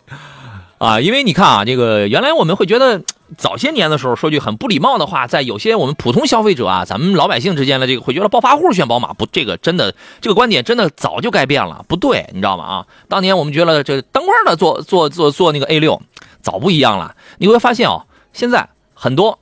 [0.82, 1.00] 啊。
[1.00, 3.02] 因为你看啊，这个原来我们会觉得。
[3.38, 12.65] 早些年的时候，说句很不礼貌的话，在有些我们普通消费者啊，咱们老百姓之间的这个会觉得暴发户选宝马不，这个真的这个观点真的早就该变了，不对，你知道吗？
[12.65, 16.02] 啊，当年我们觉得这当官的做做做做那个 A 六，
[16.41, 17.15] 早不一样了。
[17.38, 19.39] 你会发现哦，现在很多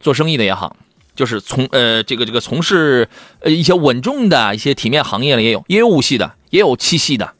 [0.00, 0.74] 做生意的也好，
[1.14, 3.08] 就是从呃这个这个从事
[3.42, 7.32] 呃一些稳重的一些体面行业的也有，也有五系的，也有七系的。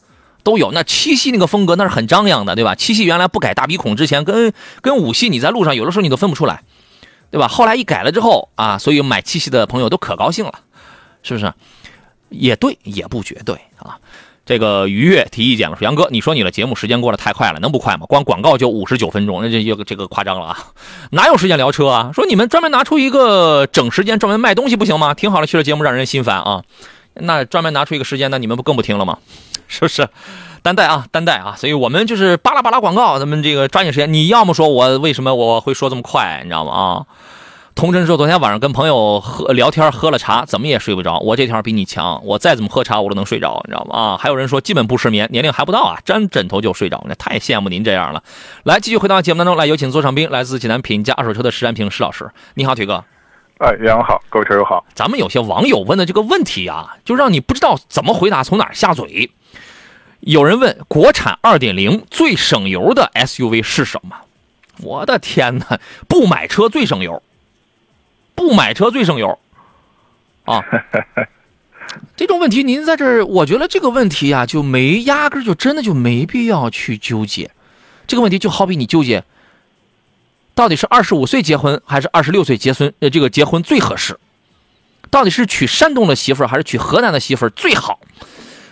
[0.43, 2.75] 都有，那七系那个风格那是很张扬的，对吧？
[2.75, 6.63] 七系原来不改大鼻孔之前，跟跟五系你在路上有的时候你都分不出来，
[7.31, 7.49] 对吧？
[7.49, 10.55] 后来一改了之后啊，所以买七系的朋友都可高兴了，
[11.23, 11.53] 是不是？
[12.29, 13.99] 也对，也不绝对啊。
[14.47, 18.07] 这个愉悦提意见了，说杨哥，你说你的节目时间过得太快了，能不快吗？
[18.07, 20.59] 光广告就五十九分钟，那这这个这个夸张了啊！
[21.13, 22.11] 哪有时间聊车啊？
[22.13, 25.15] 说你们专门拿出一个整时间专门卖东西不行吗？
[25.15, 26.65] 挺好的汽车节目让人心烦啊。
[27.15, 29.19] 那专门拿出一个时间，那你们不更不听了吗？
[29.69, 30.09] 是不是？
[30.63, 31.55] 担待啊，担待啊！
[31.57, 34.13] 所以我们就是巴拉巴拉广告，咱们这个抓紧时间。
[34.13, 36.73] 你要么说我为什么我会说这么快，你知道吗？
[36.73, 37.07] 啊，
[37.75, 41.19] 童真说昨天晚上跟朋友喝聊天，喝了茶，怎么也睡不着。
[41.21, 43.97] 我这条比你强，我再怎么喝茶我都能睡着，你知道吗？
[43.97, 48.23] 啊，还有人说基本不失眠，年龄还不到啊，沾枕头就睡着，那太羡慕您这样了。
[48.65, 53.03] 来，继续回到节目当中来，有请座上宾，来自济南品家二手车的石占平石老师，你好，腿哥。
[53.61, 54.83] 哎，杨洋好，各位车友好。
[54.95, 59.31] 咱们有些网友问的这个问题啊，就让你不知道怎么回答，从哪儿下嘴。
[60.21, 64.17] 有人问国产2.0最省油的 SUV 是什么？
[64.79, 65.79] 我的天哪！
[66.09, 67.23] 不买车最省油，
[68.35, 69.39] 不买车最省油
[70.47, 70.65] 啊！
[72.17, 77.51] 这种问题您在这儿，我觉得这个问题啊、就没压根儿就真的就没必要去纠结。
[78.07, 79.23] 这个问题就好比你纠结，
[80.55, 82.93] 到底是二十五岁结婚还是二十六岁结婚？
[83.01, 84.19] 呃，这个结婚最合适？
[85.11, 88.01] 到底是娶山东的媳妇儿还是娶河南的媳妇儿最好？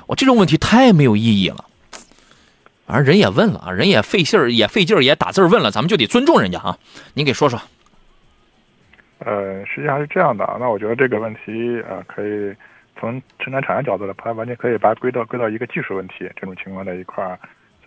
[0.06, 1.64] 我这种问题太没有意义了。
[2.86, 6.78] 反正人也问了啊，人也费劲儿，也费劲儿，也打字儿问了，咱们就得尊重人家啊。
[7.14, 7.60] 您给说说。
[9.18, 12.54] 呃，实际上是这样的啊，那我觉得这个问题呃，可以
[12.98, 17.38] 从生产厂商角度来看，完全可以把它归到归到一个技术问题这种情况在一块儿。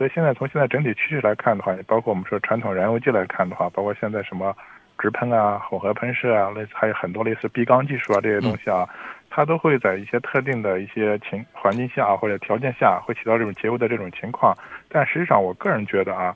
[0.02, 4.52] 所以现在从现在整体趋势来看的话，包括我们说传统燃油机来看的话，包括现在什么
[4.98, 8.90] 直喷啊、混合喷射啊，类似还有很多类似闭缸技术啊这些东西啊，
[9.30, 14.58] 它都会在一些特定的一些情环境下或者条件下会起到这种节油的这种情况。
[14.90, 16.36] 但实际上，我个人觉得啊，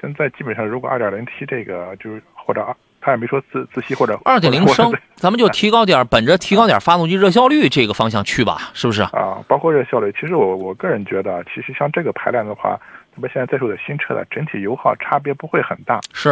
[0.00, 2.64] 现在基本上如果 2.0T 这个就是或者
[3.00, 9.02] 他也没说自自吸或者二点零升，咱们就提高点儿，本着提高点儿发动机热效率这个方向去吧，是不是？
[9.02, 12.78] 啊，包括热效率，其实我我个人觉得，其实像这个排量的话，
[13.14, 16.30] 特别现在在售的新车的整体油耗差别不会很大是，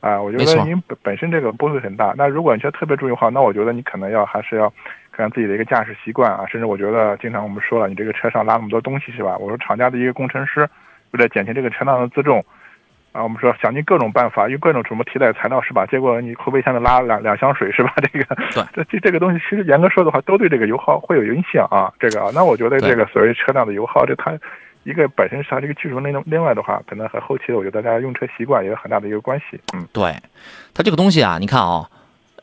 [0.00, 0.20] 啊。
[0.20, 2.14] 我觉得您本本身这个不会很大。
[2.16, 4.68] 那如果你觉得特别注意的话，那我觉得你可能要还是要
[5.10, 6.44] 看看自己的一个驾驶习惯啊。
[6.46, 9.36] 甚至我觉得，经常我们说了，你这个车上拉那么多东西是吧？
[9.38, 10.68] 我说厂家的一个工程师
[11.12, 12.44] 为了减轻这个车辆的自重。
[13.12, 15.86] 啊，我们说想尽各种办法，用各种什么替代材料是吧？
[15.86, 17.94] 结果你后备箱里拉两两箱水是吧？
[18.12, 21.90] 这个对，这这这个东西其实严格说的话，都对这个油耗会有影响啊。
[21.98, 24.38] 这个啊，那我觉得这个所谓车辆的油耗，这它
[24.86, 29.60] 一个本身是它这个技术，另另外的话，可能和后期的我觉得大家用车习惯也有很大的一个关系。
[29.74, 30.14] 嗯，对，
[30.72, 31.90] 它这个东西啊，你看啊。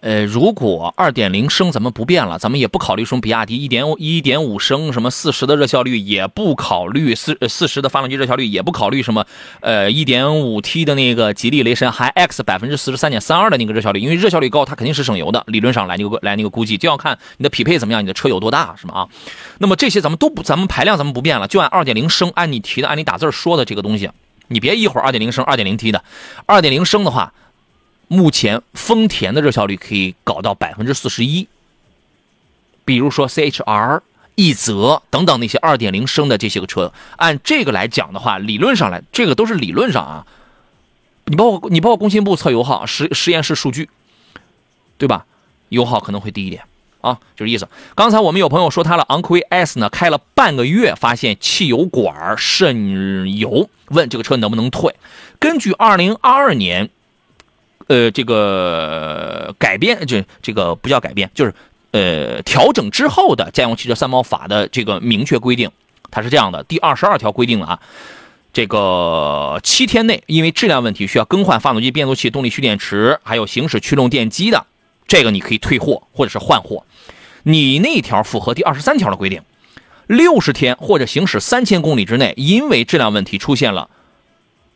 [0.04, 9.26] 呃，如果二点零升咱们不变了，咱们也不考虑什么比亚迪一点一点五升什么四十的热效率，也不考虑四四十的发动机热效率，也不考虑什么
[9.62, 15.42] 呃一点五 T 的那个吉利雷神 Hi X 百分之四十三点三二的那个热效率，因为热效率高，它肯定是省油的。
[15.48, 18.94] 理论上来那个来那个估计就要看你的匹配怎么样，你的车有多大，是吗？
[18.94, 19.08] 啊，
[19.60, 24.10] 那么这些咱们都不，咱们排量咱们不变了，就按二点零升，按你提的，按你打字说的这个东西，
[24.50, 26.04] 你别一会儿二点零升、二点零 T 的，
[26.46, 27.32] 二点零升的话。
[28.14, 31.48] 目前丰田的热效率可以搞到百分之四十一，
[32.86, 34.04] 比如说 C H R、
[34.36, 40.28] 奕泽等等那些二点零升的这些个车，按这个来讲的话，理论上来，这个都是理论上啊。
[41.26, 43.90] 你包括你包括工信部测油耗实实验室数据，
[45.00, 45.26] 对吧？
[45.70, 46.62] 油耗可能会低一点
[47.02, 47.68] 啊，就是意思。
[47.96, 54.96] 刚才我们有朋友说他的昂科威 S 呢，开了半个月发现汽油管渗油，问这个车能不能退？
[55.40, 56.92] 根据二零二二年。
[57.88, 61.54] 呃，这个改变，这这个不叫改变，就是
[61.92, 65.70] 呃调整之后的家用汽车三包法的这个明确规定，
[66.10, 67.80] 它是这样的，第二十二条规定了啊，
[68.54, 74.66] 这个七天内因为质量问题需要更换发动机、变速器、动力蓄电池，还有行驶驱动电机的，
[75.08, 76.86] 这个你可以退货或者是换货。
[77.44, 79.42] 你那条符合第二十三条的规定，
[80.08, 83.90] 六十天或者行驶三千公里之内，因为质量问题出现了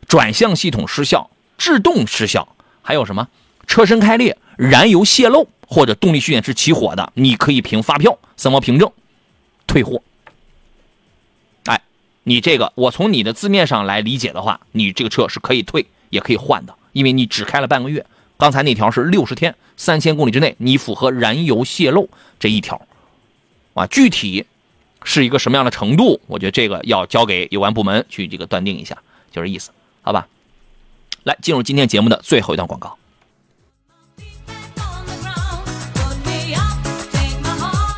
[0.06, 2.46] 转向系统失效、制动失效。
[2.88, 3.28] 还有什么
[3.66, 8.90] 车身开裂、燃油泄漏或者动力蓄电池起火的，你可以凭发票、三包凭证
[9.66, 10.02] 退货。
[11.66, 11.82] 哎，
[12.22, 18.06] 你这个我从你的字面上来理解的话，你这个车是可以退也可以换的，因为你只开了半个月。
[18.38, 22.08] 刚才那条是六十天、三千公里之内，你符合燃油泄漏
[22.40, 22.80] 这一条
[23.74, 24.46] 啊，具体
[25.04, 28.96] 是一个什么样的程度，我觉得这个要交给有关部门去这个断定一下，
[29.30, 30.26] 就是意思，好吧？
[31.28, 32.96] 来，进入今天节目的最后一段广告。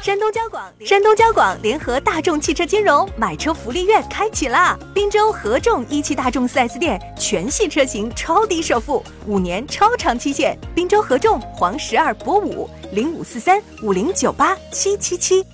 [0.02, 4.76] 山东交广，山东交广联合大众汽车金融买车福利月开启啦！
[4.92, 10.58] 滨州合众一汽大众 4S 店全系车型超低首付，五年超长期限。
[10.74, 15.44] 滨州合众黄十二博五零五四三五零九八七七七。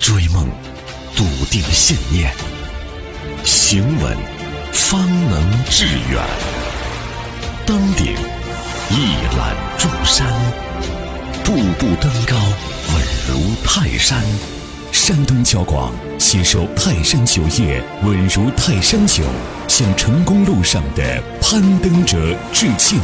[0.00, 0.48] 追梦，
[1.14, 2.32] 笃定信念，
[3.44, 4.16] 行稳，
[4.72, 6.49] 方能致远。
[7.70, 8.06] 登顶，
[8.90, 10.26] 一览众山，
[11.44, 14.20] 步步登高，稳如泰山。
[14.90, 19.22] 山东交广携手泰山酒业，稳如泰山酒，
[19.68, 22.18] 向成功路上的攀登者
[22.52, 22.98] 致敬。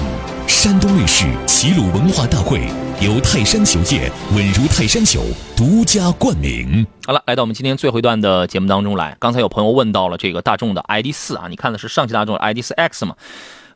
[0.48, 2.68] 山东卫视齐鲁文化大会
[3.00, 5.22] 由泰山酒业稳如泰山酒
[5.56, 6.84] 独家冠名。
[7.06, 9.16] 好了，来到我们今天最后一段的节目当中来。
[9.20, 13.14] 刚才有朋友问到了这个大众的 ID 四啊，你看的是上汽大众 ID 四 X 嘛？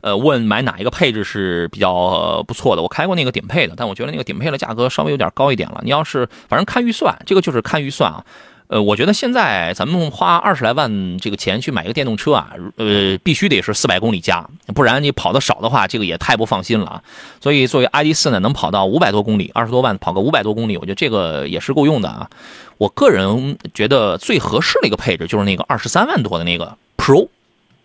[0.01, 2.81] 呃，问买哪一个配置是比较不错的？
[2.81, 5.81] 我开过那个顶配的，但我觉得那个顶配的价格稍微有点高一点了。
[5.83, 8.25] 你要是反正看预算，这个就是看预算啊。
[8.67, 17.03] 呃，我觉得现在咱们花二十来万这个钱去买一个电动车啊，呃，必须得是四百公里加，不然你跑的少的话，这个也太不放心了啊。
[17.41, 22.29] 所以作为 ID.4 呢，能跑到五百多公里，二十多万跑个五百多公里，我觉得这个也是够用的啊。
[22.77, 27.27] 我个人觉得最合适的一个配置就是那个二十三万多的那个 Pro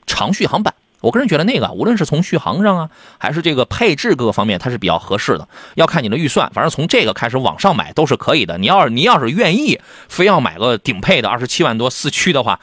[0.06, 0.72] 长续航版。
[1.02, 5.46] 我个人觉得那个，无论是从续航上啊，还是这个配置各个方面，它是比较合适的。
[5.74, 8.58] 要看你的预算，反正从这个开始往上买都是可以的。
[8.58, 9.78] 你要是你要是愿意，
[10.08, 12.58] 非要买个顶配的二十七万多四驱的话，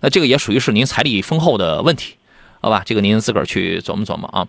[0.00, 2.14] 那这个也属于是您财力丰厚的问题，
[2.60, 2.82] 好吧？
[2.84, 4.46] 这个您自个儿去琢磨琢磨啊。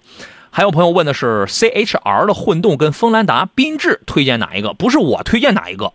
[0.52, 4.74] 还有朋友问的是 C H R 的混动跟锋兰达、缤智推荐哪一个？
[4.74, 5.94] 不是我推荐哪一个，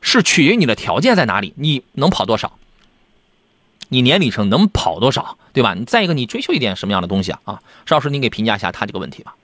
[0.00, 2.52] 是取决于你的条件在哪里，你能跑多少。
[3.92, 5.74] 你年里程能跑多少，对吧？
[5.74, 7.40] 你再一个，你追求一点什么样的东西啊？
[7.44, 9.34] 啊，邵老师，您给评价一下他这个问题吧。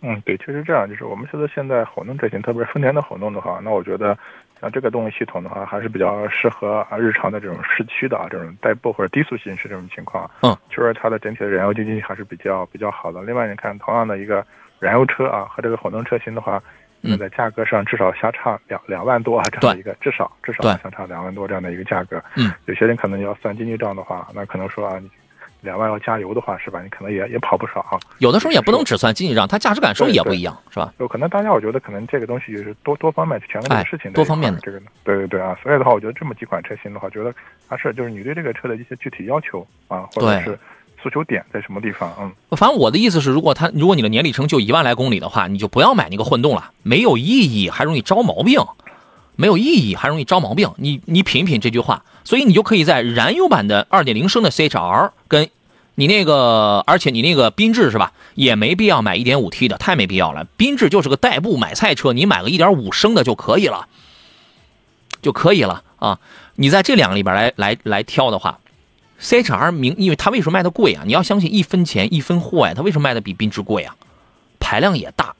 [0.00, 4.16] 嗯，对，确实这样，就是我们觉得现在混动车型，特别是丰田的混动的话，那我觉得
[4.58, 10.30] 像这个动力系统的话，还是比较适合啊日常的这种市区的啊这种代步或者低速行驶这种情况。
[10.40, 13.20] 嗯，就是它的整体的燃油经济还是比较比较好的。
[13.24, 14.42] 另外，你看同样的一个
[14.78, 16.62] 燃油车啊和这个混动车型的话。
[17.00, 22.22] 那在价格上至少相差两两万多啊，这样的一个至少至少相差两万多这样的一个价格。
[22.36, 25.08] 嗯，有些人可能要算经济账的话，那可能说啊，你
[25.62, 26.82] 两万要加油的话是吧？
[26.82, 27.98] 你可能也也跑不少啊。
[28.18, 30.92] 有的时候也不能只算经济账，它驾驶感受也不一样，是吧？
[30.98, 34.80] 有可能大家我觉得可能这个东西就是多多方面去权衡这个事情，多方面的这个。
[35.04, 37.34] 对对对啊，所以的话，我觉得这么几款车型的话，觉得
[37.68, 40.58] 还是就是你对这个车的一些具体要求啊，或者是
[41.02, 42.12] 诉求点在什么地方？
[42.20, 48.60] 嗯，反正我的意思是，如果它如果你的年里程就一万来公里的话，你就不要买那个混动了，没有意义，还容易招毛病，
[49.36, 50.70] 没有意义，还容易招毛病。
[50.76, 55.48] 你你品品这句话，所以你就可以在燃油版的2.0升的 CHR 跟
[55.94, 60.46] 你那个，而且你那个缤智是吧，也没必要买 1.5T 的，太没必要了。
[60.58, 63.86] 缤智就是个代步买菜车，你买个1.5升的就可以了，
[65.22, 66.18] 就可以了啊。
[66.56, 68.58] 你在这两个里边来来来挑的话。
[69.20, 71.02] CHR 明，因为它为什么卖的贵啊？
[71.04, 73.94] 你要相信一分钱一分货呀，它为什么卖的比缤智贵啊？
[74.58, 75.34] 排量也大，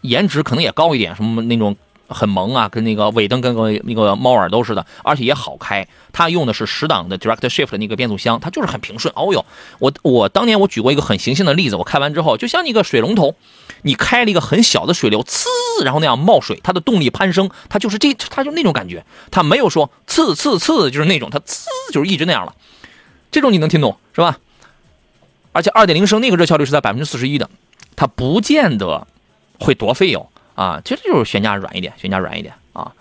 [0.00, 1.76] 颜值可能也高一点，什么那种
[2.08, 5.86] 很萌啊，跟那个尾灯跟个那个猫耳朵似的，而且也好开。
[6.12, 9.12] 它用的是十档的 Direct Shift 的那个变速箱，它就是很平顺。
[9.16, 9.44] 哦哟，
[9.78, 13.34] 我我当年我举过一个很形象的例子，我开完之后就像那个水龙头，
[13.82, 15.46] 你开了一个很小的水流，呲，
[15.84, 22.54] 然后那样冒水，它的动力攀升，它就是这，它就那种感觉，它没有说呲呲呲，就是那种它呲就是一直那样了。
[23.32, 24.38] 这种你能听懂是吧？
[25.50, 27.48] 而且二点零升那个热效率是在百分之四十一的，
[27.96, 29.06] 它不见得
[29.58, 30.80] 会多费油啊。
[30.84, 32.92] 其实就是悬架软一点，悬架软一点啊。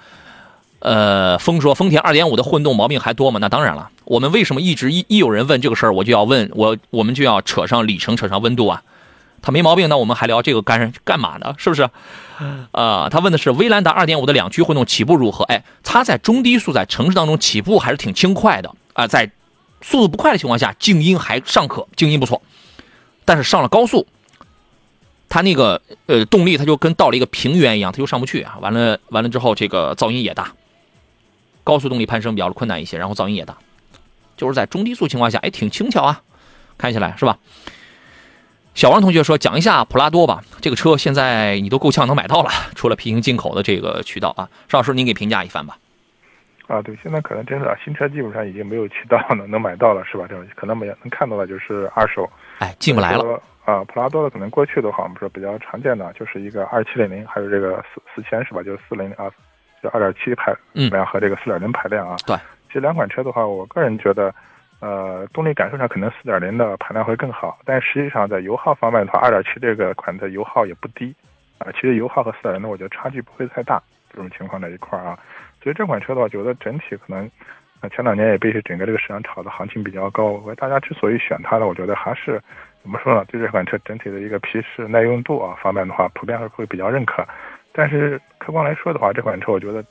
[0.80, 3.40] 呃，风说丰田二点五的混动毛病还多吗？
[3.40, 3.90] 那当然了。
[4.06, 8.84] 我们为什么一直一一有人问这个事儿，我就要问我，我们就要扯上里程，扯上温度啊？
[9.42, 11.56] 它没毛病，那我们还聊这个干干嘛呢？
[11.58, 11.90] 是不是？
[12.72, 15.46] 啊，他问的是威兰达二点五的两驱混动起步如何？
[15.46, 19.32] 哎，它在中低速在城市当中起步还是挺轻快的啊，在。
[19.86, 22.42] 速度不快的情况下，静音还尚可，静音不错。
[23.26, 24.08] 但是上了高速，
[25.34, 28.56] 它那个呃动力，它就跟到了一个平原一样，它就上不去啊。
[28.62, 30.54] 完了完了之后，这个噪音也大，
[31.64, 33.58] 高速动力攀升比较困难一些，然后噪音也大。
[34.38, 36.22] 就是在中低速情况下，哎，挺轻巧啊，
[36.78, 37.40] 开起来是吧？
[38.76, 44.48] 小王同学说，讲一下普拉多吧，这个车现在你都够呛能买到了， 除了平行进口的这个渠道啊。
[44.70, 45.80] 邵老师，您给评价一番吧。
[46.68, 50.28] 啊，对，现在可能真的新车基本上已经没有渠道能能买到了，是吧？
[50.30, 52.30] 这种可能没能看到的就是二手，
[52.64, 53.42] 哎，进不来了。
[53.66, 58.64] 啊，普拉多的可能过去的话，我们说比较常见的就是一个二七零零，还有这个四四千，是吧？
[58.64, 59.30] 就是四零零啊，
[59.82, 62.16] 就二点七排量和这个四点零排量啊。
[62.26, 62.38] 对，
[62.68, 64.34] 其实两款车的话，我个人觉得，
[64.80, 71.14] 呃，动力感受上可能四点零的排量会更好，但实际上在油耗方面的话，二点七这个款的油耗也不低
[71.58, 71.68] 啊。
[71.74, 73.82] 其实油耗和四点零的，我觉得差距不会太大。
[74.10, 75.20] 这种情况在一块儿啊。
[75.62, 77.30] 所以这款车的话，觉得整体可能，
[77.84, 80.42] 呃，前两年也被整个这个市场炒的行情比较高。
[80.46, 82.42] 我大家之所以选它呢，我觉得还是
[82.82, 83.26] 怎么说呢？
[83.28, 87.28] 对这款车整体的一个皮实耐用度啊方面的话，普遍还是会比较认可。
[87.74, 89.84] 但是客观来说的话，这款车我觉得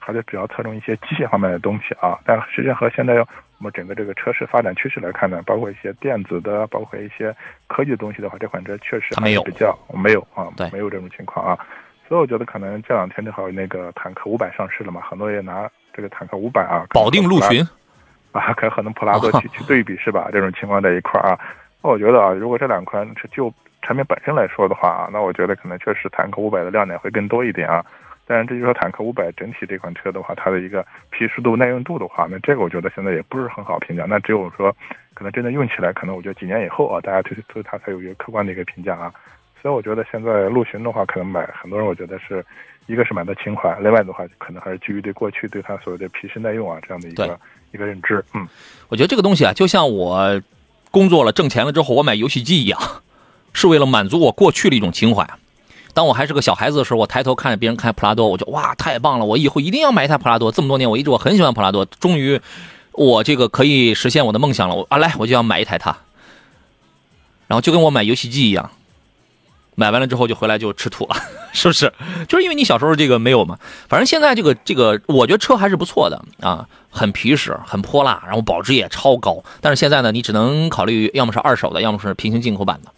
[0.00, 2.18] 还是比较侧重一些机械方面的东西啊。
[2.24, 3.26] 但实际上和现在我
[3.60, 7.32] 们整个这个车市发展趋势来看呢，包括一些电子的，包括一些
[7.68, 11.56] 科技的东西的话，这款车确实没有比较没有啊，对，没有这种情况啊。
[12.08, 17.60] 所以我觉得可能这两天正好那个坦克五百上市了嘛，很多也拿这个坦克五百啊，保定陆巡
[18.30, 20.28] 啊，可很多普拉多去 去对比是吧？
[20.30, 21.40] 这种情况在一块儿啊，
[21.82, 27.84] 那我觉得啊，如果这两款车就产品本身来说的话啊，那我觉得可能确实坦克五百的亮点会更多一点啊。
[28.28, 34.04] 但是至于说坦克五百整体这款车的话，它的一个皮实度、耐用度的话，那这个我觉得现在也不是很好评价。
[34.06, 34.70] 那只有说
[35.14, 39.12] 可能真的用起来，可能我觉得几年以后啊，大家对对它才有一个客观的一个评价啊。
[39.60, 42.44] 所以我觉得现在陆巡的话，可能买很多人，我觉得是
[42.86, 47.38] 一个是买的情怀，另外的话可能还是基于对过去对它所谓的皮实耐用啊这样的一个
[47.72, 48.24] 一个认知。
[48.34, 48.46] 嗯，
[48.88, 50.40] 我觉得这个东西啊，就像我
[50.90, 52.80] 工作了挣钱了之后，我买游戏机一样，
[53.52, 55.28] 是为了满足我过去的一种情怀。
[55.92, 60.52] 当我还是个小孩子的时候，我抬头看着别人开普拉多，我就哇太棒了，我以后一定要买一台普拉多。
[60.52, 62.40] 这么多年我一直我很喜欢普拉多，终于
[62.92, 64.76] 我这个可以实现我的梦想了。
[64.76, 65.96] 我啊来我就要买一台它，
[67.48, 68.70] 然后就跟我买游戏机一样。
[69.78, 71.14] 买完了之后就回来就吃土了，
[71.52, 71.92] 是不是？
[72.26, 73.56] 就是因为你小时候这个没有嘛。
[73.88, 79.40] 反正现在这个这个，我觉得车还是不错的啊，很皮实，很泼辣，然后保值也超高。
[79.60, 82.90] 但是现在呢，你只能考虑要么是二手的，要么是平行进口版的，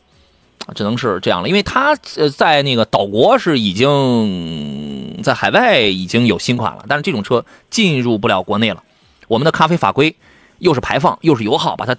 [0.74, 1.48] 只能是这样了。
[1.48, 8.82] 因为它呃在那个岛国是已经在海外已经有新款了，但是这种车进入不了国内了。
[9.28, 10.16] 我们的咖啡法规
[10.60, 11.94] 又是排放又是油耗，把它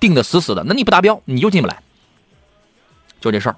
[0.00, 1.80] 定的死死的，那你不达标你就进不来，
[3.20, 3.54] 就这事儿。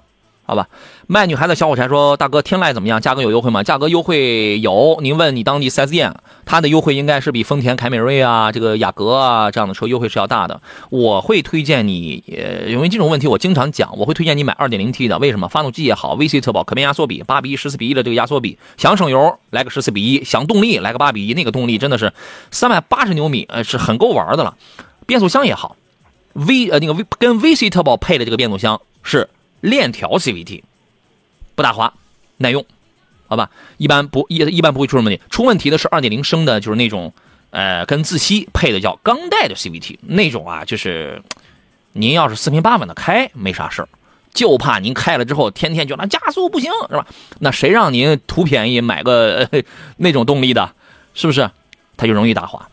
[0.51, 0.67] 好吧，
[1.07, 2.99] 卖女孩的小火柴说：“大哥，天籁怎么样？
[2.99, 3.63] 价格有优惠吗？
[3.63, 4.99] 价格优惠有。
[5.01, 6.13] 您问你当地 4S 店，
[6.45, 10.61] 它的优惠应该是比丰田凯美瑞啊、这个雅阁啊这样的车优惠是要大的。
[10.89, 15.17] 我会推荐你，呃，因为这种问题我经常讲，我会推荐你买 2.0T 的。
[15.19, 15.47] 为什么？
[15.47, 22.11] 发动机也好，VC 特保，可变压缩比8比1、14比1的这个压缩比，想省油来个14比1，想动力来个8比1，那个动力真的是
[22.51, 24.57] 380牛米，呃，是很够玩的了。
[25.05, 25.77] 变速箱也好
[26.33, 29.29] ，V 呃那个 V 跟 VC 特保配的这个变速箱是。”
[29.61, 30.63] 链条 CVT
[31.55, 31.93] 不打滑，
[32.37, 32.65] 耐用，
[33.27, 35.23] 好吧，一般不一一般不会出什么问题。
[35.29, 37.13] 出问题的是2.0升的，就是那种
[37.51, 41.21] 呃跟自吸配的叫钢带的 CVT 那种啊，就是
[41.93, 43.89] 您要是四平八稳的开，没啥事儿，
[44.33, 47.05] 就怕您开了之后天天觉得加速不行，是吧？
[47.39, 49.49] 那谁让您图便宜买个、
[49.97, 50.73] 那种动力的，
[51.13, 51.49] 是不是？
[51.97, 52.67] 它就容易打滑，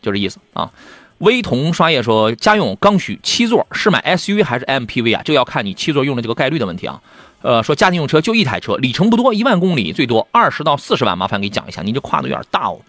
[0.00, 0.72] 就这意思啊。
[1.22, 5.22] 微童刷业说，家用刚需七座是买 SUV 还是 MPV 啊？
[5.24, 7.00] 这个要看你七座用的这个概率的问题啊。
[7.42, 12.80] 呃，说家庭用车就一台车，里程不多，一万公里，最多二十到四十万，麻烦给讲一下，您这跨度有点大哦，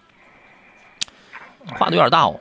[1.76, 2.40] 跨度有点大哦。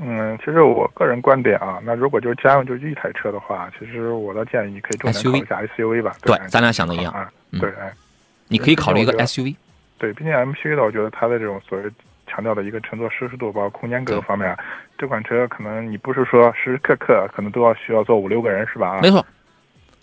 [0.00, 6.16] 嗯，其实我个人观点啊，那如果就是家用就一台车的话，其实我的建议你可以重点考虑一下 SUV 吧。
[6.22, 7.92] 对，咱俩想的一样对，哎，
[8.48, 9.54] 你可以考虑一个 SUV。
[9.98, 11.90] 对，毕竟 MPV 的，我觉得它的这种所谓
[12.28, 14.58] 强调的一个乘坐舒适度，包括空间各个方面啊，
[14.96, 18.90] 这款车可能你不是说时时刻刻可能都要需要坐五六个人是吧？
[18.90, 19.24] 啊没，错，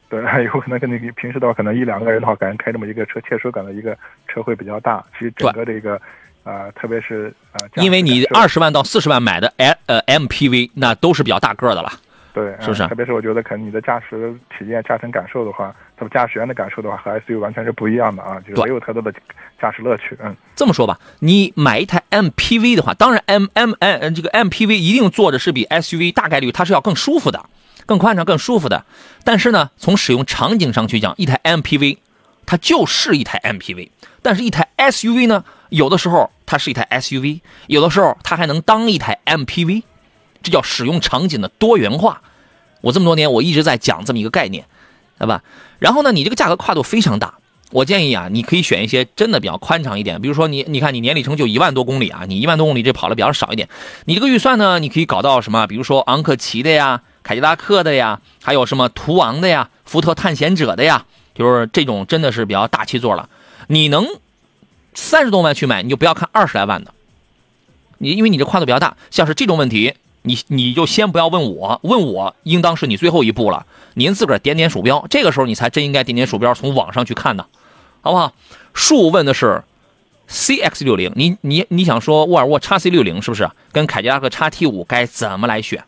[0.10, 3.98] 对， 有可能跟你平时的话，可能一两个人的话，感觉开这么一个车，切手感的一个
[4.28, 5.04] 车会比较大。
[5.14, 6.02] 其实整个这个，
[6.44, 11.92] 呃，特别是呃，因为你二十万到四十万买的 M 呃 MPV，那都是比较大个儿的了。
[12.36, 19.10] 对，是不是嗯特别是我觉得，可能你的驾驶体验、驾乘感受的话，它们驾驶员的感受的话，和 SUV 完全是不一样的啊，就是没有太多的
[19.62, 20.18] 驾驶乐趣。
[20.22, 27.46] 嗯，这么说吧，你买一台 MPV 的话，当然 M M M 这个 MPV 一定坐着是比 SUV 大概率它是要更舒服的，
[27.86, 28.84] 更宽敞、更舒服的。
[29.24, 32.00] 但是呢，从使用场景上去讲，一台 MPV
[32.46, 33.90] 它就是一台 MPV，
[34.22, 39.84] 但是一台 SUV 呢，有的时候它是一台 SUV，有的时候它还能当一台 MPV，
[40.46, 42.22] 这叫使用场景的多元化。
[42.82, 44.66] 我这么多年我一直在讲这么一个概念，
[45.18, 45.42] 对吧？
[45.80, 47.34] 然后呢，你这个价格跨度非常大，
[47.72, 53.68] 我建议啊，你可以选一些真的比较宽敞一点，比如说你，你看你年里程就一万多公里啊，你一万多公里这跑的比较少一点，
[54.06, 55.66] 你这个预算呢，你可以搞到什么？
[55.66, 63.30] 比如说昂克旗的呀，凯迪拉克的呀，还有什么途昂的呀，福特探险者的呀，就是这种真的是比较大七座了。
[63.68, 64.06] 你能
[64.94, 66.94] 三十多万去买，你就不要看二十来万的，
[67.98, 69.96] 你因为你这跨度比较大，像是这种问题，
[70.26, 73.66] 你你就先不要问我，问我应当是你最后一步了。
[73.94, 77.46] 您自个儿点点鼠标，这个时候你才真应该点点鼠标，从网上去看呢，
[78.02, 78.34] 好不好？
[78.74, 79.64] 树问的是
[80.30, 85.84] CX 六零，你你你想说沃尔沃 x C 六零是不是跟凯迪拉克 x T 五该怎么来选？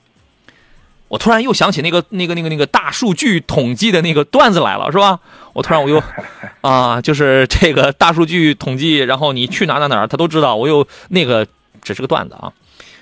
[1.10, 5.20] 我突然又想起那个那个那个那个大数据统计的那个段子来了，是吧？
[5.54, 6.04] 我突然我又
[6.62, 10.56] 啊，就是这个大数据统计，然后你去哪哪哪儿，他都知道。
[10.56, 11.48] 我又那个
[11.82, 12.52] 只是个段子啊，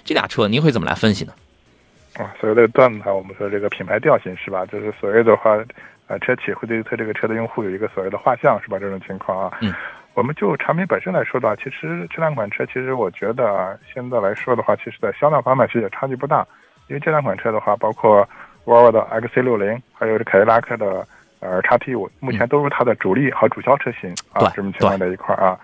[0.06, 1.34] 这俩车您会怎么来分析呢？
[2.14, 4.66] 啊，所谓的段子，我们说这个品牌调性是吧？
[4.68, 5.58] 就是所谓的话，
[6.08, 8.78] 呃，车企会对它这个车的用户有一个所谓的画像是吧？
[8.80, 9.74] 这种情况啊，嗯，
[10.14, 16.46] 我们就产品本身来说的话，其实这两款车，其实我觉得啊，现在来说的话，其实在销量方面其实也差距不大，
[16.88, 18.26] 因为这两款车的话，包括
[18.66, 21.06] 沃尔沃的 XC60，还有这凯迪拉克的
[21.40, 25.60] 呃 XT5，目前都是它的主力和主销车型啊对，这么情况在一块儿啊。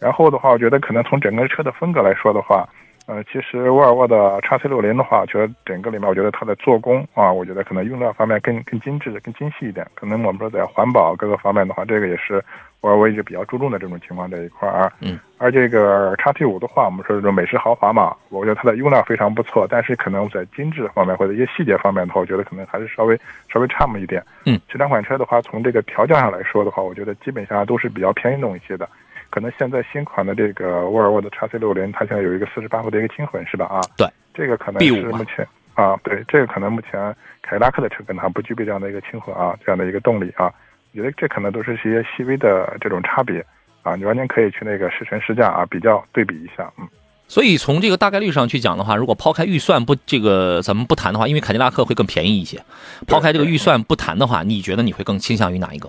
[0.00, 2.68] 然后的话，我觉得可能从整个车的风格来说的话，
[3.06, 9.86] 呃，其实沃尔沃的 x C 六零的话，我觉得整个里面，我觉得它的做工啊，我觉得可能用料方面更更精致、更精细一点。
[9.94, 12.42] 可能我们说在环保各个方面的话，这个也是
[12.82, 14.92] 沃尔沃一直比较注重的这种情况这一块儿啊。
[15.00, 15.18] 嗯。
[15.38, 23.18] 而这个 x T 五的话，我们说这种美式豪华嘛，我觉得它的用料非常不错，但是可能在精致方面或者一些细节方面的话，我觉得可能还是稍微
[23.52, 24.22] 稍微差那么一点。
[24.46, 24.60] 嗯。
[24.68, 28.88] 这两款车的话，从这个调教上来说的话，我觉得基本上都是比较偏运动一些的。
[29.32, 33.64] 可能现在新款的这个沃尔沃的 x C 六零，它现在有一个四十八伏的一个轻混，是吧？
[33.64, 37.00] 啊，对，这个可能 B5 嘛是目前啊，对，这个可能目前
[37.40, 40.52] 凯迪拉克的车可能还不具备这样的一个轻混啊，这样的一个动力啊。
[40.92, 43.42] 我觉得这可能都是一些细微的这种差别
[43.82, 46.86] 啊，你完全可以去那个试乘试驾啊，比较对比一下，嗯。
[47.26, 52.62] 所以从这个大概率上去讲的话，如果抛开预算不这个咱们不谈的话，因为凯迪拉克会更便宜一些。
[53.06, 55.88] 抛开这个预算不谈的话，你觉得你会更倾向于哪一个？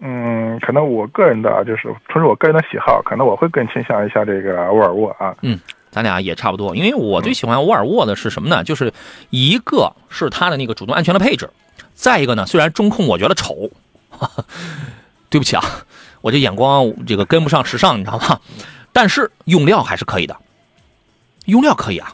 [0.00, 5.34] 嗯，可能我个人的就是从我个人的喜好，可能我会更倾向一下这个沃尔沃啊。
[5.40, 5.58] 嗯，
[5.90, 8.62] 咱俩也差不多，因为我最喜欢沃尔沃的是什么呢？
[8.62, 8.92] 就是
[9.30, 11.48] 一个是它的那个主动安全的配置，
[11.94, 13.70] 再一个呢，虽然中控我觉得丑，
[15.30, 15.62] 对不起啊，
[16.20, 18.38] 我这眼光这个跟不上时尚，你知道吗？
[18.92, 20.36] 但是用料还是可以的，
[21.46, 22.12] 用料可以啊。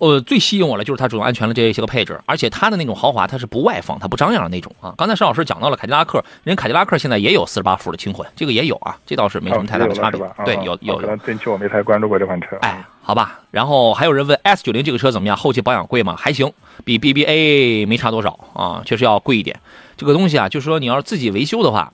[0.00, 4.94] 呃，最吸引我的就是它主动安全的这些个配置，而且它的那种豪华，它是不外放、它不张扬的那种啊。
[4.96, 10.18] 刚才邵老师讲到了凯迪拉克，人凯迪拉克现在也有四十八伏的轻混，这个也有啊，这倒是没什么太大的差别。
[10.22, 10.96] 哦、对，有有。
[10.96, 12.56] 可能近期我没太关注过这款车。
[12.62, 13.40] 哎，好吧。
[13.50, 15.36] 然后还有人问 S 九零这个车怎么样？
[15.36, 16.16] 后期保养贵吗？
[16.16, 16.50] 还行，
[16.82, 19.60] 比 BBA 没差多少啊，确实要贵一点。
[19.98, 21.92] 这个东西啊，就是说你要是自己维修的话。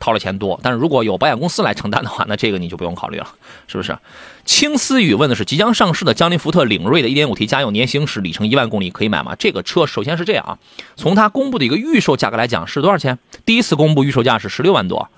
[0.00, 3.28] 掏了钱多，但是如果有保险公司来承担的话，那这个你就不用考虑了，
[3.66, 3.96] 是不是？
[4.44, 9.34] 青思雨问的是即将上市的江铃福特领锐的 1.5T 家用年行驶里程一万公里可以买吗？
[9.38, 10.58] 这个车首先是这样啊，
[10.96, 13.18] 从它公布的一个预售价格来讲是多少钱？
[13.46, 15.08] 第一次公布预售价是十六万多，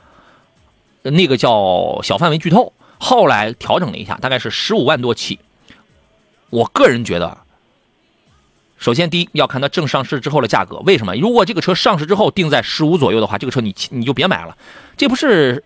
[1.02, 5.40] 那个叫小范围剧透，后来调整了一下，大概是十五万多起。
[6.50, 7.36] 我个人觉得，
[8.78, 10.76] 首先第一要看它正上市之后的价格。
[10.86, 11.14] 为什么？
[11.16, 14.56] 如果这个车上市之后定在十五左右的话，这个车你你就别买了，
[14.96, 15.64] 这不是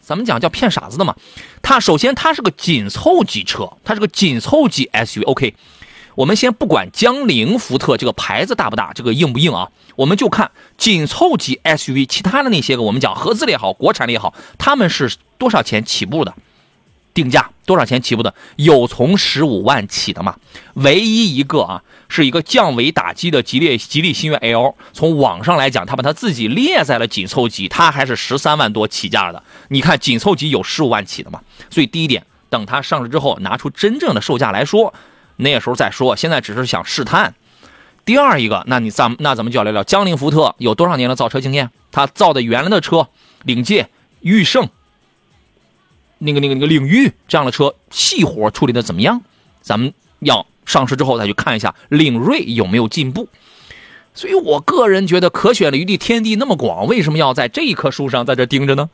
[0.00, 1.14] 咱们讲叫骗傻子的嘛？
[1.62, 5.24] 它首先它是个紧凑级车，它是个紧凑级 SUV。
[5.24, 5.54] OK，
[6.14, 9.68] 我们先不管江铃福特这个牌子大不大，这个硬不硬啊？
[9.96, 16.32] 我们就看紧凑级 SUV，其他的那些个我们讲合资的也好，国产的也好，他们是多少钱起步的？
[17.12, 18.34] 定价多少钱起步的？
[18.56, 20.36] 有从十五万起的吗？
[20.74, 24.74] 唯一一个啊，是一个降维打击的吉利吉利星越 L。
[24.92, 29.42] 从网上来讲，他把他自己列在了紧凑级，它还是十三万多起价的。
[29.68, 31.40] 你看紧凑级有十五万起的吗？
[31.68, 34.92] 所以第一点，等它上市之后，拿出真正的售价来说，
[35.36, 36.14] 那时候再说。
[36.16, 37.34] 现在只是想试探。
[38.04, 41.70] 第二一个，那你咱那咱们就要聊聊江铃福特有多少年的造车经验？
[41.92, 43.08] 他造的原来的车，
[43.42, 43.88] 领界、
[44.20, 44.68] 驭胜。
[46.20, 49.20] 那个、那个、那个领域这样的车细活处理的怎么样？
[49.60, 53.28] 咱们要上市之后再去看一下领锐有没有进步。
[54.14, 58.88] 所以我个人觉得可选的余地天地那么广，为什么要在这一棵树上在这盯着呢？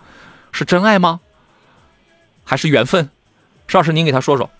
[0.53, 1.20] 是真爱吗？
[2.45, 3.11] 还是缘分？
[3.68, 4.51] 邵老师，您给他说说。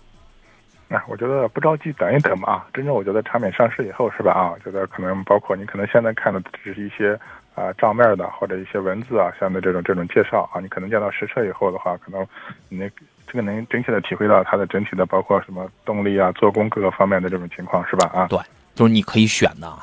[0.89, 2.63] 啊，我觉得不着急，等一等嘛。
[2.73, 4.31] 真正我觉得产品上市以后是吧？
[4.31, 7.19] 啊，我觉得可能包括你可能现在看的只是一些。
[7.57, 12.23] 啊，账面的或者一些文字啊，相对这种这种介绍啊，你可能见到实车以后的话，可能
[12.69, 12.77] 你
[13.25, 18.11] 这个能真切的体会到它的整体的，包括什么动力啊、做工各个方面的这种情况，是吧？
[18.13, 18.39] 啊，对，
[18.75, 19.73] 就是你可以选的，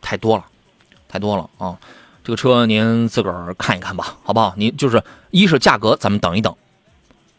[0.00, 0.46] 太多了，
[1.06, 1.78] 太多了啊！
[2.24, 4.54] 这个车您自个儿看一看吧，好不好？
[4.56, 6.56] 您就是一是价格，咱们等一等。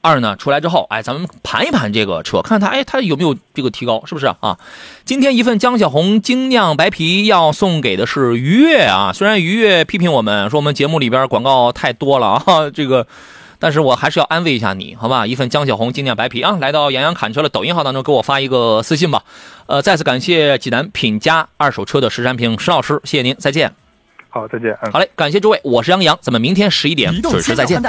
[0.06, 4.60] 二呢，出来之后，哎，咱们盘一盘这个车，看它，哎，它有没有这个提高，是不是啊？
[5.03, 9.12] 今天一份江小红精酿白啤要送给的是愉悦啊。
[9.12, 13.08] 虽然愉悦批评我们说我们节目里边广告太多了啊，这个，
[13.58, 15.26] 但是我还是要安慰一下你，好吧？
[15.26, 19.24] 一份江小红精酿白啤啊，来到杨洋侃车的抖音号当中给我发一个私信吧。
[19.66, 23.74] 呃，再次感谢济南品家二手车的石山平石老师，谢谢您，再见。
[24.30, 24.78] 好，再见。
[24.91, 27.82] 好嘞，感谢诸位，我是杨洋，咱们明天十一点准时再见。